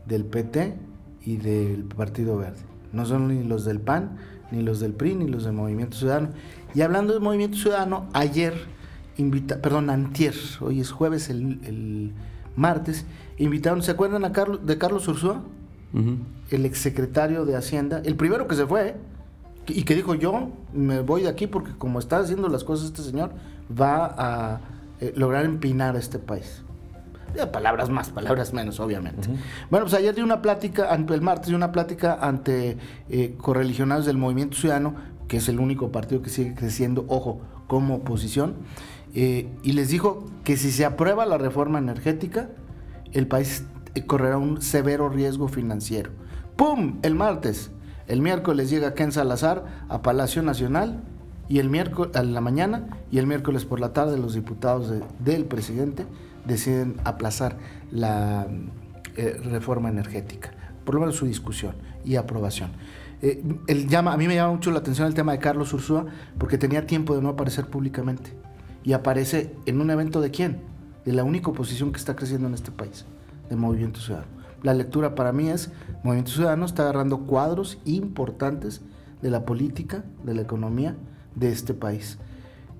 del 0.06 0.24
PT 0.24 0.76
y 1.24 1.36
del 1.36 1.84
Partido 1.84 2.36
Verde. 2.36 2.60
No 2.92 3.06
son 3.06 3.28
ni 3.28 3.44
los 3.44 3.64
del 3.64 3.80
PAN, 3.80 4.16
ni 4.50 4.62
los 4.62 4.80
del 4.80 4.92
PRI, 4.92 5.14
ni 5.14 5.28
los 5.28 5.44
del 5.44 5.54
Movimiento 5.54 5.96
Ciudadano. 5.96 6.30
Y 6.74 6.82
hablando 6.82 7.12
del 7.12 7.22
Movimiento 7.22 7.56
Ciudadano, 7.56 8.08
ayer, 8.12 8.54
invita, 9.16 9.62
perdón, 9.62 9.88
antier, 9.88 10.34
hoy 10.60 10.80
es 10.80 10.90
jueves, 10.90 11.30
el, 11.30 11.60
el 11.64 12.12
martes, 12.56 13.06
invitaron, 13.38 13.82
¿se 13.82 13.92
acuerdan 13.92 14.24
a 14.24 14.32
Carlos, 14.32 14.66
de 14.66 14.78
Carlos 14.78 15.08
Ursúa? 15.08 15.42
Ujú. 15.94 16.16
el 16.50 16.64
exsecretario 16.64 17.44
de 17.44 17.54
Hacienda, 17.54 18.00
el 18.04 18.16
primero 18.16 18.48
que 18.48 18.54
se 18.54 18.66
fue, 18.66 18.88
¿eh? 18.88 18.94
y 19.68 19.82
que 19.82 19.94
dijo 19.94 20.14
yo 20.14 20.50
me 20.72 21.00
voy 21.00 21.22
de 21.22 21.28
aquí 21.28 21.46
porque 21.46 21.72
como 21.76 21.98
está 21.98 22.18
haciendo 22.18 22.48
las 22.48 22.64
cosas 22.64 22.86
este 22.86 23.02
señor, 23.02 23.30
va 23.70 24.14
a 24.16 24.60
eh, 25.02 25.12
lograr 25.16 25.44
empinar 25.44 25.96
a 25.96 25.98
este 25.98 26.18
país. 26.18 26.62
Palabras 27.50 27.88
más, 27.88 28.10
palabras 28.10 28.52
menos, 28.52 28.78
obviamente. 28.78 29.28
Bueno, 29.70 29.86
pues 29.86 29.94
ayer 29.94 30.14
dio 30.14 30.22
una 30.22 30.42
plática, 30.42 30.94
el 30.94 31.22
martes 31.22 31.48
dio 31.48 31.56
una 31.56 31.72
plática 31.72 32.18
ante 32.20 32.76
eh, 33.08 33.34
correligionados 33.36 34.06
del 34.06 34.16
Movimiento 34.16 34.56
Ciudadano, 34.56 34.94
que 35.28 35.38
es 35.38 35.48
el 35.48 35.58
único 35.58 35.90
partido 35.90 36.22
que 36.22 36.30
sigue 36.30 36.54
creciendo, 36.54 37.04
ojo, 37.08 37.40
como 37.66 37.96
oposición, 37.96 38.56
eh, 39.14 39.48
y 39.62 39.72
les 39.72 39.88
dijo 39.88 40.24
que 40.44 40.56
si 40.56 40.70
se 40.70 40.84
aprueba 40.84 41.26
la 41.26 41.38
reforma 41.38 41.78
energética, 41.78 42.50
el 43.12 43.26
país 43.26 43.64
eh, 43.94 44.04
correrá 44.04 44.38
un 44.38 44.62
severo 44.62 45.08
riesgo 45.08 45.48
financiero. 45.48 46.10
¡Pum! 46.56 46.98
El 47.02 47.14
martes. 47.14 47.70
El 48.08 48.20
miércoles 48.20 48.68
llega 48.68 48.94
Ken 48.94 49.10
Salazar 49.10 49.64
a 49.88 50.02
Palacio 50.02 50.42
Nacional 50.42 51.02
y 51.48 51.58
el 51.58 51.68
miércoles 51.70 52.14
a 52.16 52.22
la 52.22 52.40
mañana 52.40 52.86
y 53.10 53.18
el 53.18 53.26
miércoles 53.26 53.64
por 53.64 53.80
la 53.80 53.92
tarde 53.92 54.16
los 54.18 54.34
diputados 54.34 54.88
de- 54.90 55.02
del 55.18 55.44
presidente 55.44 56.06
deciden 56.46 56.96
aplazar 57.04 57.56
la 57.90 58.46
eh, 59.16 59.38
reforma 59.44 59.88
energética, 59.90 60.52
por 60.84 60.94
lo 60.94 61.00
menos 61.02 61.16
su 61.16 61.26
discusión 61.26 61.74
y 62.04 62.16
aprobación. 62.16 62.70
Eh, 63.20 63.42
él 63.66 63.86
llama, 63.88 64.12
a 64.12 64.16
mí 64.16 64.26
me 64.26 64.34
llama 64.34 64.52
mucho 64.54 64.70
la 64.70 64.78
atención 64.78 65.06
el 65.06 65.14
tema 65.14 65.32
de 65.32 65.38
Carlos 65.38 65.72
Ursúa 65.74 66.06
porque 66.38 66.58
tenía 66.58 66.86
tiempo 66.86 67.14
de 67.14 67.22
no 67.22 67.28
aparecer 67.28 67.66
públicamente 67.66 68.32
y 68.82 68.94
aparece 68.94 69.54
en 69.66 69.80
un 69.80 69.90
evento 69.90 70.20
de 70.20 70.30
quién? 70.30 70.62
De 71.04 71.12
la 71.12 71.22
única 71.24 71.50
oposición 71.50 71.92
que 71.92 71.98
está 71.98 72.16
creciendo 72.16 72.48
en 72.48 72.54
este 72.54 72.70
país, 72.72 73.04
de 73.50 73.56
Movimiento 73.56 74.00
Ciudadano. 74.00 74.30
La 74.62 74.74
lectura 74.74 75.14
para 75.14 75.32
mí 75.32 75.48
es, 75.48 75.70
Movimiento 76.02 76.30
Ciudadano 76.32 76.64
está 76.64 76.82
agarrando 76.84 77.18
cuadros 77.26 77.78
importantes 77.84 78.80
de 79.20 79.30
la 79.30 79.44
política, 79.44 80.04
de 80.24 80.34
la 80.34 80.42
economía 80.42 80.96
de 81.34 81.50
este 81.50 81.74
país. 81.74 82.18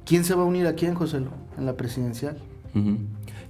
¿Quién 0.04 0.24
se 0.24 0.34
va 0.34 0.42
a 0.42 0.46
unir 0.46 0.66
a 0.66 0.74
quién, 0.74 0.94
José? 0.94 1.22
En 1.58 1.66
la 1.66 1.76
presidencial. 1.76 2.36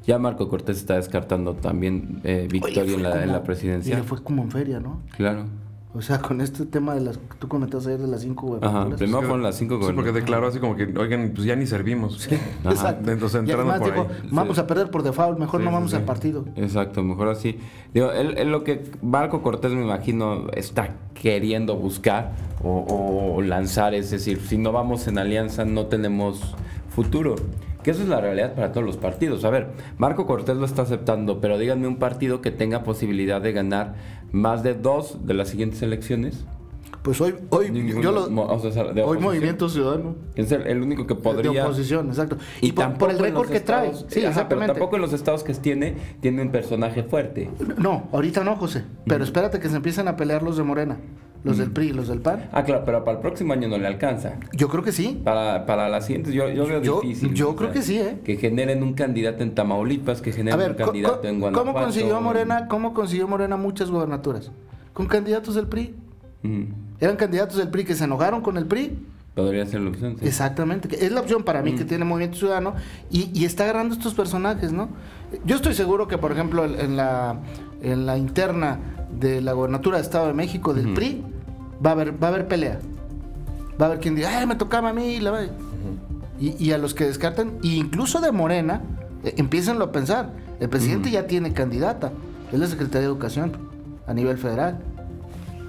Ya 0.06 0.18
Marco 0.18 0.49
Cortés 0.49 0.78
está 0.78 0.97
descartando 0.97 1.54
también 1.54 2.21
eh, 2.25 2.49
victoria 2.50 2.94
en, 2.94 3.02
la, 3.02 3.23
en 3.23 3.32
la 3.32 3.42
presidencial. 3.42 4.02
Fue 4.02 4.23
como 4.23 4.42
en 4.42 4.50
feria, 4.50 4.80
¿no? 4.80 5.00
Claro. 5.16 5.47
O 5.95 6.01
sea, 6.01 6.21
con 6.21 6.41
este 6.41 6.65
tema 6.65 6.95
de 6.95 7.03
las... 7.03 7.19
Tú 7.39 7.49
comentabas 7.49 7.87
ayer 7.87 8.01
de 8.01 8.09
las 8.09 8.23
cinco 8.23 8.59
Ajá, 8.63 8.89
primero 8.97 9.19
fueron 9.21 9.43
las 9.43 9.57
cinco 9.57 9.79
Sí, 9.87 9.93
porque 9.95 10.11
declaró 10.13 10.47
así 10.47 10.59
como 10.59 10.75
que, 10.75 10.85
oigan, 10.97 11.33
pues 11.35 11.47
ya 11.47 11.55
ni 11.55 11.67
servimos. 11.67 12.19
Sí, 12.19 12.35
exacto. 12.65 13.11
Entonces 13.11 13.41
entrando 13.41 13.71
además 13.71 13.81
por 13.81 13.93
dijo, 13.93 14.09
ahí. 14.23 14.29
vamos 14.31 14.59
a 14.59 14.67
perder 14.67 14.91
por 14.91 15.03
default, 15.03 15.39
mejor 15.39 15.61
Sí, 15.61 15.67
no 15.67 15.73
vamos 15.73 15.91
sí. 15.91 15.97
al 15.97 16.05
partido. 16.05 16.47
Exacto, 16.57 17.03
mejor 17.03 17.29
así. 17.29 17.59
Digo, 17.93 18.11
él, 18.11 18.39
él 18.39 18.51
lo 18.51 18.65
que 18.65 18.85
Marco 19.03 19.43
Cortés 19.43 19.73
me 19.73 19.83
imagino 19.83 20.47
está 20.55 20.95
queriendo 21.13 21.77
buscar 21.77 22.33
o, 22.65 23.35
o 23.37 23.43
lanzar 23.43 23.93
es 23.95 24.11
decir, 24.11 24.41
si 24.41 24.57
no 24.57 24.73
vamos 24.73 25.07
en 25.09 25.19
alianza 25.19 25.67
no 25.67 25.87
tenemos 25.87 26.55
futuro. 26.89 27.37
Que 27.83 27.91
eso 27.91 28.03
es 28.03 28.09
la 28.09 28.21
realidad 28.21 28.55
para 28.55 28.71
todos 28.73 28.87
los 28.87 28.97
partidos. 28.97 29.45
A 29.45 29.51
ver, 29.51 29.69
Marco 29.99 30.27
Cortés 30.27 30.57
lo 30.57 30.65
está 30.65 30.83
aceptando, 30.83 31.41
pero 31.41 31.59
díganme 31.59 31.89
un 31.89 31.97
partido 31.97 32.41
que 32.41 32.51
tenga 32.51 32.85
posibilidad 32.85 33.41
de 33.41 33.53
ganar 33.53 33.95
más 34.31 34.62
de 34.62 34.75
dos 34.75 35.27
de 35.27 35.35
las 35.35 35.49
siguientes 35.49 35.83
elecciones. 35.83 36.45
Pues 37.03 37.21
hoy, 37.21 37.35
hoy, 37.51 37.69
Ninguno, 37.73 38.01
yo 38.01 38.12
lo- 38.12 38.31
mo- 38.31 38.45
o 38.45 38.71
sea, 38.71 38.85
de 38.93 39.03
hoy. 39.03 39.19
Movimiento 39.19 39.69
Ciudadano. 39.69 40.15
Es 40.37 40.53
el, 40.53 40.62
el 40.69 40.81
único 40.83 41.05
que 41.05 41.15
De 41.15 41.21
podría... 41.21 41.65
oposición, 41.65 42.07
exacto. 42.07 42.37
Y, 42.61 42.71
por, 42.71 43.11
el 43.11 43.19
récord 43.19 43.49
que 43.51 43.59
trae. 43.59 43.93
Sí, 43.93 43.97
Ajá, 43.97 44.09
pero 44.09 44.29
exactamente. 44.29 44.73
tampoco 44.75 44.95
en 44.97 45.03
los 45.03 45.12
estados 45.12 45.43
que 45.43 45.53
tiene, 45.55 45.97
tiene 46.21 46.43
un 46.43 46.51
personaje 46.53 47.03
fuerte. 47.03 47.51
No, 47.77 48.05
ahorita 48.12 48.45
no, 48.45 48.55
José. 48.55 48.85
Pero 49.05 49.25
espérate 49.25 49.59
que 49.59 49.69
se 49.69 49.75
empiecen 49.77 50.07
a 50.07 50.17
pelear 50.17 50.45
los 50.45 50.57
de 50.57 50.62
Morena, 50.62 50.99
los 51.45 51.59
del 51.59 51.71
PRI, 51.73 51.93
los 51.93 52.09
del 52.09 52.21
PAN. 52.21 52.49
Ah, 52.53 52.63
claro, 52.65 52.85
pero 52.85 53.05
para 53.05 53.17
el 53.19 53.23
próximo 53.23 53.53
año 53.53 53.67
no 53.69 53.77
le 53.79 53.87
alcanza. 53.87 54.35
Yo 54.53 54.69
creo 54.69 54.83
que 54.85 54.93
sí. 54.93 55.21
Para, 55.25 55.67
para 55.67 55.89
las 55.89 56.07
siguientes, 56.07 56.33
yo, 56.33 56.49
yo 56.51 56.67
veo 56.67 56.81
Yo- 56.83 57.01
difícil. 57.01 57.35
yo 57.35 57.57
creo 57.57 57.73
que 57.73 57.83
sí, 57.83 57.99
¿eh? 57.99 58.21
Que 58.25 58.37
generen 58.37 58.83
un 58.83 58.95
candidato 58.95 59.43
en 59.43 59.55
Tamaulipas, 59.55 60.21
que 60.23 60.31
generen 60.33 60.59
ver, 60.59 60.71
un 60.71 60.77
candidato 60.77 61.27
en 61.27 61.41
Guanajuato. 61.41 61.73
¿cómo 61.73 61.85
consiguió 61.85 62.21
Morena, 62.21 62.69
cómo 62.69 62.95
consiguió 62.95 63.27
Morena 63.27 63.57
muchas 63.57 63.91
gobernaturas? 63.91 64.51
Con 64.93 65.07
candidatos 65.07 65.55
del 65.57 65.67
PRI. 65.67 65.95
Ujú. 66.45 66.67
Eran 67.01 67.17
candidatos 67.17 67.57
del 67.57 67.69
PRI 67.69 67.85
que 67.85 67.95
se 67.95 68.05
enojaron 68.05 68.41
con 68.43 68.57
el 68.57 68.67
PRI. 68.67 68.99
Podría 69.35 69.65
ser 69.67 69.81
la 69.81 69.91
opción, 69.91 70.17
sí. 70.21 70.27
Exactamente, 70.27 70.89
es 71.05 71.11
la 71.11 71.23
opción 71.23 71.43
para 71.43 71.63
mí 71.63 71.75
que 71.75 71.87
tiene 71.87 72.05
Movimiento 72.05 72.37
Ciudadano 72.37 72.75
y, 73.11 73.31
y 73.33 73.47
está 73.47 73.65
agarrando 73.65 73.95
estos 73.95 74.13
personajes, 74.13 74.73
¿no? 74.73 74.91
Yo 75.47 75.57
estoy 75.57 75.73
seguro 75.73 76.07
que, 76.07 76.19
por 76.19 76.33
ejemplo, 76.33 76.67
en- 76.67 76.97
la, 76.99 77.39
en 77.81 78.05
la 78.05 78.19
interna 78.19 78.79
de 79.19 79.41
la 79.41 79.53
gobernatura 79.55 79.97
de 79.97 80.03
Estado 80.03 80.27
de 80.27 80.35
México 80.35 80.75
del. 80.75 80.93
PRI 80.93 81.25
va 81.85 81.91
a 81.91 81.93
haber 81.93 82.23
va 82.23 82.29
a 82.29 82.31
haber 82.31 82.49
pelea. 82.49 82.79
Va 83.81 83.87
a 83.87 83.89
haber 83.89 84.01
quien 84.01 84.15
diga, 84.15 84.39
"Ay, 84.39 84.47
me 84.47 84.55
tocaba 84.57 84.91
a 84.91 84.93
mí", 84.93 85.19
y, 86.41 86.73
a 86.73 86.79
los 86.79 86.95
que 86.95 87.05
descartan, 87.05 87.53
e 87.62 87.69
incluso 87.69 88.21
de 88.21 88.33
Morena, 88.33 88.81
eh, 89.25 89.35
empiécenlo 89.37 89.85
a 89.87 89.93
pensar. 89.93 90.31
El 90.61 90.69
presidente 90.69 91.11
ya 91.11 91.27
tiene 91.27 91.53
candidata, 91.53 92.12
es 92.53 92.59
la 92.59 92.67
Secretaría 92.67 93.01
de 93.01 93.07
Educación 93.07 93.53
a 94.07 94.15
nivel 94.15 94.39
federal. 94.39 94.79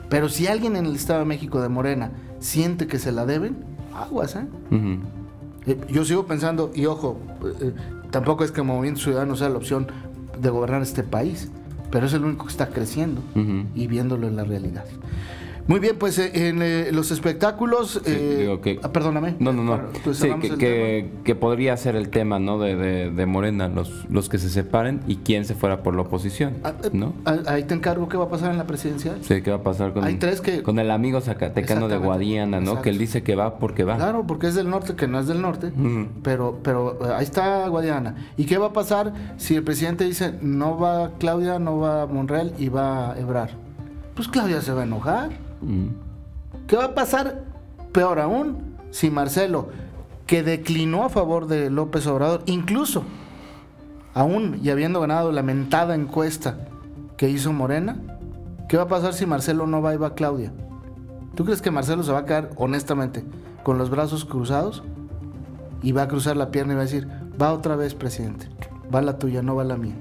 Pero 0.09 0.29
si 0.29 0.47
alguien 0.47 0.75
en 0.75 0.85
el 0.85 0.95
Estado 0.95 1.19
de 1.19 1.25
México 1.25 1.61
de 1.61 1.69
Morena 1.69 2.11
siente 2.39 2.87
que 2.87 2.99
se 2.99 3.11
la 3.11 3.25
deben, 3.25 3.55
aguas, 3.95 4.35
¿eh? 4.35 4.45
Eh, 5.65 5.79
Yo 5.89 6.03
sigo 6.05 6.25
pensando, 6.25 6.71
y 6.75 6.85
ojo, 6.85 7.17
eh, 7.61 7.73
tampoco 8.11 8.43
es 8.43 8.51
que 8.51 8.61
Movimiento 8.61 8.99
Ciudadano 9.01 9.35
sea 9.35 9.49
la 9.49 9.57
opción 9.57 9.87
de 10.39 10.49
gobernar 10.49 10.81
este 10.81 11.03
país, 11.03 11.49
pero 11.89 12.05
es 12.07 12.13
el 12.13 12.23
único 12.25 12.45
que 12.45 12.51
está 12.51 12.67
creciendo 12.67 13.21
y 13.75 13.87
viéndolo 13.87 14.27
en 14.27 14.35
la 14.35 14.43
realidad. 14.43 14.85
Muy 15.65 15.79
bien, 15.79 15.95
pues 15.97 16.19
eh, 16.19 16.47
en 16.49 16.61
eh, 16.61 16.89
los 16.91 17.11
espectáculos... 17.11 18.01
eh, 18.05 18.59
que- 18.61 18.79
ah, 18.83 18.91
perdóname. 18.91 19.35
No, 19.39 19.53
no, 19.53 19.63
no. 19.63 19.79
Pues 20.03 20.17
Sí, 20.17 20.29
que, 20.41 20.57
que, 20.57 21.09
que 21.23 21.35
podría 21.35 21.77
ser 21.77 21.95
el 21.95 22.09
tema, 22.09 22.37
¿no? 22.37 22.59
De, 22.59 22.75
de, 22.75 23.11
de 23.11 23.25
Morena, 23.25 23.69
los, 23.69 24.05
los 24.09 24.27
que 24.27 24.39
se 24.39 24.49
separen 24.49 24.99
y 25.07 25.17
quién 25.17 25.45
se 25.45 25.55
fuera 25.55 25.81
por 25.81 25.95
la 25.95 26.01
oposición. 26.01 26.55
Ah, 26.65 26.73
eh, 26.83 26.89
¿no? 26.91 27.13
ah, 27.25 27.37
Ahí 27.47 27.63
te 27.63 27.73
encargo 27.75 28.09
qué 28.09 28.17
va 28.17 28.25
a 28.25 28.29
pasar 28.29 28.51
en 28.51 28.57
la 28.57 28.67
presidencial. 28.67 29.17
Sí, 29.21 29.41
¿qué 29.41 29.51
va 29.51 29.57
a 29.57 29.63
pasar 29.63 29.93
con, 29.93 30.03
Hay 30.03 30.15
tres 30.15 30.41
que- 30.41 30.63
con 30.63 30.79
el 30.79 30.91
amigo 30.91 31.21
zacatecano 31.21 31.87
de. 31.87 31.97
Guadiana, 31.97 32.57
¿no? 32.57 32.63
Exacto. 32.63 32.81
Que 32.83 32.89
él 32.89 32.97
dice 32.97 33.23
que 33.23 33.35
va 33.35 33.57
porque 33.59 33.85
va. 33.85 33.95
Claro, 33.95 34.25
porque 34.27 34.47
es 34.47 34.55
del 34.55 34.69
norte, 34.69 34.95
que 34.95 35.07
no 35.07 35.19
es 35.19 35.27
del 35.27 35.41
norte, 35.41 35.71
pero, 36.23 36.59
pero 36.61 36.99
eh, 37.05 37.13
ahí 37.15 37.23
está 37.23 37.67
Guadiana. 37.69 38.15
¿Y 38.35 38.45
qué 38.45 38.57
va 38.57 38.67
a 38.67 38.73
pasar 38.73 39.13
si 39.37 39.55
el 39.55 39.63
presidente 39.63 40.03
dice 40.03 40.33
no 40.41 40.77
va 40.77 41.11
Claudia, 41.19 41.57
no 41.59 41.79
va 41.79 42.05
Monreal 42.05 42.53
y 42.59 42.67
va 42.67 43.15
Ebrar? 43.17 43.51
Pues 44.15 44.27
Claudia 44.27 44.61
se 44.61 44.73
va 44.73 44.81
a 44.81 44.83
enojar. 44.83 45.29
¿Qué 46.67 46.75
va 46.75 46.85
a 46.85 46.95
pasar? 46.95 47.43
Peor 47.91 48.19
aún, 48.19 48.77
si 48.91 49.09
Marcelo, 49.09 49.69
que 50.25 50.43
declinó 50.43 51.03
a 51.03 51.09
favor 51.09 51.47
de 51.47 51.69
López 51.69 52.07
Obrador, 52.07 52.41
incluso 52.45 53.03
aún 54.13 54.59
y 54.63 54.69
habiendo 54.69 55.01
ganado 55.01 55.31
la 55.31 55.43
mentada 55.43 55.95
encuesta 55.95 56.57
que 57.17 57.29
hizo 57.29 57.53
Morena, 57.53 57.97
¿qué 58.67 58.77
va 58.77 58.83
a 58.83 58.87
pasar 58.87 59.13
si 59.13 59.25
Marcelo 59.25 59.67
no 59.67 59.81
va 59.81 59.93
y 59.93 59.97
va 59.97 60.15
Claudia? 60.15 60.51
¿Tú 61.35 61.45
crees 61.45 61.61
que 61.61 61.71
Marcelo 61.71 62.03
se 62.03 62.11
va 62.11 62.19
a 62.19 62.25
quedar 62.25 62.51
honestamente 62.57 63.23
con 63.63 63.77
los 63.77 63.89
brazos 63.89 64.25
cruzados 64.25 64.83
y 65.81 65.91
va 65.91 66.03
a 66.03 66.07
cruzar 66.07 66.37
la 66.37 66.51
pierna 66.51 66.73
y 66.73 66.75
va 66.75 66.81
a 66.81 66.85
decir, 66.85 67.07
va 67.41 67.53
otra 67.53 67.75
vez, 67.75 67.95
presidente, 67.95 68.47
va 68.93 69.01
la 69.01 69.17
tuya, 69.17 69.41
no 69.41 69.55
va 69.55 69.63
la 69.63 69.77
mía? 69.77 69.95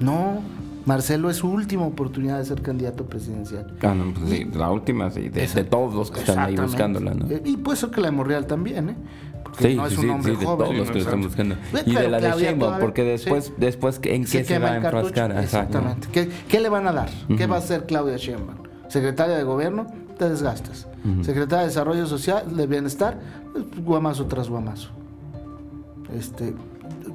No, 0.00 0.40
Marcelo 0.88 1.28
es 1.28 1.36
su 1.36 1.50
última 1.50 1.84
oportunidad 1.86 2.38
de 2.38 2.46
ser 2.46 2.62
candidato 2.62 3.04
presidencial. 3.04 3.76
Ah, 3.82 3.94
no, 3.94 4.14
pues 4.14 4.30
sí, 4.30 4.44
la 4.54 4.70
última, 4.70 5.10
sí, 5.10 5.28
de, 5.28 5.46
de 5.46 5.64
todos 5.64 5.92
los 5.94 6.10
que 6.10 6.20
están 6.20 6.38
ahí 6.38 6.56
buscándola, 6.56 7.12
¿no? 7.12 7.26
Eh, 7.30 7.42
Y 7.44 7.58
puede 7.58 7.76
ser 7.76 7.90
que 7.90 8.00
la 8.00 8.06
de 8.08 8.12
Monreal 8.16 8.46
también, 8.46 8.88
¿eh? 8.88 8.96
Porque 9.44 9.68
Sí, 9.68 9.76
no 9.76 9.86
es 9.86 9.92
sí, 9.92 10.00
un 10.06 10.10
hombre 10.10 10.32
sí, 10.32 10.40
de 10.40 10.46
joven. 10.46 10.64
todos 10.66 10.78
los 10.78 10.88
que 10.88 10.94
lo 10.94 11.00
están 11.00 11.20
buscando. 11.20 11.56
Y 11.84 11.94
de 11.94 12.08
la 12.08 12.20
de 12.20 12.30
Sheinbaum, 12.32 12.78
porque 12.80 13.04
después, 13.04 13.52
después 13.58 14.00
¿en 14.04 14.26
Se 14.26 14.38
qué 14.38 14.44
se 14.44 14.54
quema 14.54 14.66
va 14.68 14.72
a 14.72 14.76
enfrascar? 14.76 15.38
Exactamente. 15.42 16.08
¿Qué, 16.10 16.30
qué 16.48 16.58
le 16.58 16.70
van 16.70 16.86
a 16.88 16.92
dar? 16.92 17.10
¿Qué 17.36 17.46
va 17.46 17.56
a 17.56 17.58
hacer 17.58 17.84
Claudia 17.84 18.16
Sheinbaum? 18.16 18.56
Secretaria 18.88 19.36
de 19.36 19.42
Gobierno, 19.44 19.86
te 20.18 20.28
desgastas. 20.30 20.86
Secretaria 21.20 21.60
de 21.60 21.66
Desarrollo 21.68 22.06
Social, 22.06 22.56
de 22.56 22.66
Bienestar, 22.66 23.18
guamazo 23.84 24.24
tras 24.26 24.48
guamazo. 24.48 24.88
Este, 26.16 26.54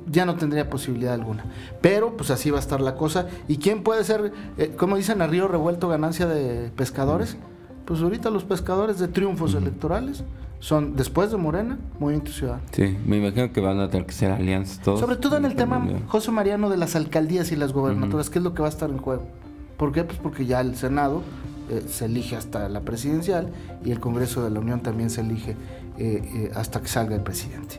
ya 0.10 0.26
no 0.26 0.36
tendría 0.36 0.70
posibilidad 0.70 1.14
alguna. 1.14 1.46
Pero 1.82 2.16
pues 2.18 2.32
así 2.32 2.50
va 2.52 2.58
a 2.58 2.60
estar 2.60 2.82
la 2.82 2.96
cosa. 2.96 3.28
¿Y 3.48 3.58
quién 3.58 3.84
puede 3.84 4.04
ser, 4.04 4.32
eh, 4.58 4.74
como 4.78 4.96
dicen 4.96 5.22
a 5.22 5.28
río 5.28 5.48
revuelto, 5.48 5.88
ganancia 5.88 6.26
de 6.28 6.72
pescadores? 6.76 7.38
Pues 7.86 8.02
ahorita 8.02 8.30
los 8.30 8.44
pescadores 8.44 9.00
de 9.00 9.08
triunfos 9.08 9.56
electorales 9.56 10.24
son, 10.60 10.96
después 10.96 11.30
de 11.32 11.38
Morena, 11.38 11.78
Movimiento 12.00 12.32
Ciudadano. 12.32 12.64
Sí, 12.72 12.98
me 13.06 13.18
imagino 13.18 13.52
que 13.52 13.60
van 13.60 13.80
a 13.82 13.90
tener 13.90 14.06
que 14.06 14.14
ser 14.14 14.32
alianzas 14.32 14.80
todos. 14.82 15.02
Sobre 15.02 15.18
todo 15.18 15.36
en 15.36 15.44
el 15.44 15.56
tema, 15.56 15.76
Dependiendo. 15.76 16.10
José 16.10 16.32
Mariano, 16.32 16.70
de 16.70 16.78
las 16.78 16.96
alcaldías 16.96 17.52
y 17.52 17.58
las 17.58 17.74
gobernaturas, 17.74 18.30
¿qué 18.30 18.40
es 18.40 18.44
lo 18.44 18.54
que 18.54 18.62
va 18.62 18.70
a 18.70 18.72
estar 18.72 18.90
en 18.90 18.98
juego? 18.98 19.28
¿Por 19.76 19.92
qué? 19.92 20.06
Pues 20.06 20.20
porque 20.20 20.46
ya 20.46 20.62
el 20.62 20.78
Senado 20.78 21.22
eh, 21.70 21.84
se 21.88 22.06
elige 22.06 22.38
hasta 22.38 22.70
la 22.70 22.82
presidencial 22.82 23.50
y 23.84 23.92
el 23.92 24.00
Congreso 24.00 24.44
de 24.44 24.52
la 24.52 24.60
Unión 24.62 24.82
también 24.82 25.10
se 25.10 25.22
elige 25.22 25.58
eh, 25.98 26.22
eh, 26.36 26.52
hasta 26.56 26.82
que 26.82 26.88
salga 26.88 27.16
el 27.16 27.22
presidente. 27.22 27.76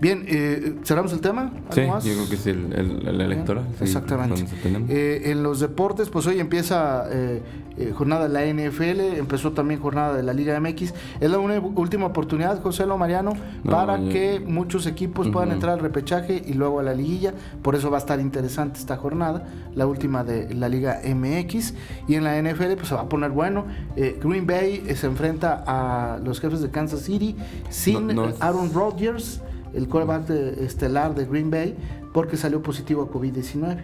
Bien, 0.00 0.24
eh, 0.26 0.74
¿cerramos 0.84 1.12
el 1.12 1.20
tema? 1.20 1.42
¿Algo 1.70 1.72
Sí, 1.72 1.80
más? 1.82 2.04
yo 2.04 2.12
creo 2.14 2.28
que 2.28 2.34
es 2.34 2.46
el, 2.46 2.72
el- 2.72 3.08
el 3.08 3.20
electoral. 3.20 3.64
sí, 3.78 3.84
Exactamente. 3.84 4.44
Eh, 4.88 5.30
en 5.30 5.42
los 5.42 5.60
deportes, 5.60 6.10
pues 6.10 6.26
hoy 6.26 6.40
empieza 6.40 7.04
eh, 7.10 7.42
eh, 7.76 7.92
jornada 7.96 8.28
de 8.28 8.32
la 8.32 8.44
NFL, 8.44 9.00
empezó 9.18 9.52
también 9.52 9.80
jornada 9.80 10.14
de 10.16 10.22
la 10.22 10.32
Liga 10.32 10.58
MX. 10.60 10.92
Es 11.20 11.30
la 11.30 11.38
una- 11.38 11.58
última 11.60 12.06
oportunidad, 12.06 12.60
José 12.62 12.86
Lo 12.86 12.98
Mariano, 12.98 13.32
No, 13.64 13.70
para 13.72 13.98
yo- 13.98 14.10
que 14.10 14.40
muchos 14.44 14.86
equipos 14.86 15.28
puedan 15.28 15.48
Ujú. 15.48 15.54
entrar 15.54 15.72
al 15.74 15.80
repechaje 15.80 16.42
y 16.46 16.52
luego 16.54 16.80
a 16.80 16.82
la 16.82 16.94
liguilla. 16.94 17.34
Por 17.62 17.74
eso 17.74 17.90
va 17.90 17.96
a 17.98 18.00
estar 18.00 18.20
interesante 18.20 18.78
esta 18.80 18.96
jornada, 18.96 19.46
la 19.74 19.86
última 19.86 20.22
de 20.24 20.52
la 20.54 20.68
Liga 20.68 21.00
MX. 21.04 21.74
Y 22.08 22.14
en 22.16 22.24
la 22.24 22.36
NFL, 22.36 22.74
pues 22.76 22.88
se 22.88 22.94
va 22.94 23.02
a 23.02 23.08
poner 23.08 23.30
bueno. 23.30 23.64
Eh, 23.96 24.18
Green 24.22 24.46
Bay 24.46 24.84
se 24.94 25.06
enfrenta 25.06 25.64
a 25.66 26.18
los 26.18 26.40
jefes 26.40 26.60
de 26.60 26.70
Kansas 26.70 27.00
City 27.00 27.36
sin 27.70 28.06
No, 28.08 28.12
no 28.14 28.28
es- 28.28 28.40
Aaron 28.40 28.72
Rodgers, 28.72 29.40
el 29.72 29.88
quarterback 29.88 30.26
de- 30.26 30.64
estelar 30.64 31.14
de 31.14 31.24
Green 31.26 31.50
Bay, 31.50 31.76
porque 32.12 32.36
salió 32.36 32.62
positivo 32.62 33.02
a 33.02 33.08
COVID-19. 33.10 33.78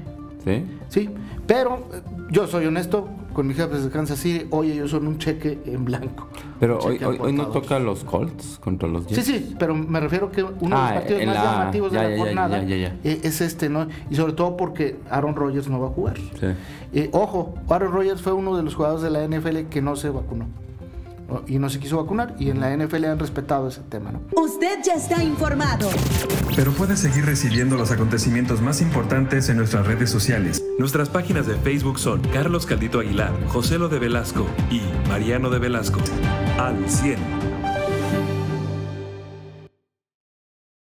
¿Sí? 0.44 0.64
Sí, 0.88 1.10
pero 1.46 1.86
eh, 1.92 2.00
yo 2.30 2.46
soy 2.46 2.64
honesto 2.64 3.08
con 3.34 3.46
mis 3.46 3.56
jefes 3.58 3.84
de 3.84 3.90
Kansas 3.90 4.18
City. 4.18 4.46
Hoy 4.50 4.70
ellos 4.72 4.90
son 4.90 5.06
un 5.06 5.18
cheque 5.18 5.58
en 5.66 5.84
blanco. 5.84 6.28
Pero 6.58 6.78
hoy, 6.78 6.98
hoy, 7.04 7.18
hoy 7.20 7.32
no 7.34 7.48
toca 7.48 7.78
los 7.78 8.04
Colts 8.04 8.58
contra 8.58 8.88
los 8.88 9.04
Sí, 9.04 9.16
Jets. 9.16 9.26
sí, 9.26 9.56
pero 9.58 9.74
me 9.74 10.00
refiero 10.00 10.32
que 10.32 10.42
uno 10.42 10.54
de 10.76 10.82
Ah, 10.82 10.84
los 10.86 10.92
partidos 11.00 11.20
en 11.20 11.26
más 11.28 11.36
la- 11.36 11.44
llamativos 11.44 11.92
ya, 11.92 12.02
de 12.02 12.08
la 12.10 12.16
ya, 12.16 12.22
jornada 12.24 12.62
ya, 12.64 12.76
eh, 13.04 13.20
es 13.22 13.40
este, 13.42 13.68
¿no? 13.68 13.86
Y 14.10 14.14
sobre 14.14 14.32
todo 14.32 14.56
porque 14.56 14.96
Aaron 15.10 15.36
Rodgers 15.36 15.68
no 15.68 15.78
va 15.78 15.88
a 15.88 15.90
jugar. 15.90 16.16
Sí. 16.16 16.46
Eh, 16.94 17.10
ojo, 17.12 17.54
Aaron 17.68 17.92
Rodgers 17.92 18.22
fue 18.22 18.32
uno 18.32 18.56
de 18.56 18.62
los 18.62 18.74
jugadores 18.74 19.02
de 19.02 19.10
la 19.10 19.22
NFL 19.22 19.68
que 19.68 19.82
no 19.82 19.94
se 19.94 20.08
vacunó. 20.08 20.46
Y 21.46 21.58
no 21.58 21.70
se 21.70 21.78
quiso 21.78 21.96
vacunar 21.96 22.34
y 22.38 22.50
en 22.50 22.60
la 22.60 22.76
NFL 22.76 23.04
han 23.04 23.18
respetado 23.18 23.68
ese 23.68 23.80
tema. 23.82 24.12
¿no? 24.12 24.20
Usted 24.40 24.78
ya 24.84 24.94
está 24.94 25.22
informado. 25.22 25.88
Pero 26.56 26.72
puede 26.72 26.96
seguir 26.96 27.24
recibiendo 27.26 27.76
los 27.76 27.90
acontecimientos 27.90 28.60
más 28.60 28.80
importantes 28.80 29.48
en 29.48 29.56
nuestras 29.56 29.86
redes 29.86 30.10
sociales. 30.10 30.64
Nuestras 30.78 31.08
páginas 31.08 31.46
de 31.46 31.54
Facebook 31.56 31.98
son 31.98 32.20
Carlos 32.32 32.66
Caldito 32.66 33.00
Aguilar, 33.00 33.32
José 33.48 33.78
Lo 33.78 33.88
de 33.88 33.98
Velasco 33.98 34.46
y 34.70 34.80
Mariano 35.08 35.50
de 35.50 35.58
Velasco. 35.58 36.00
Al 36.58 36.88
100. 36.88 37.49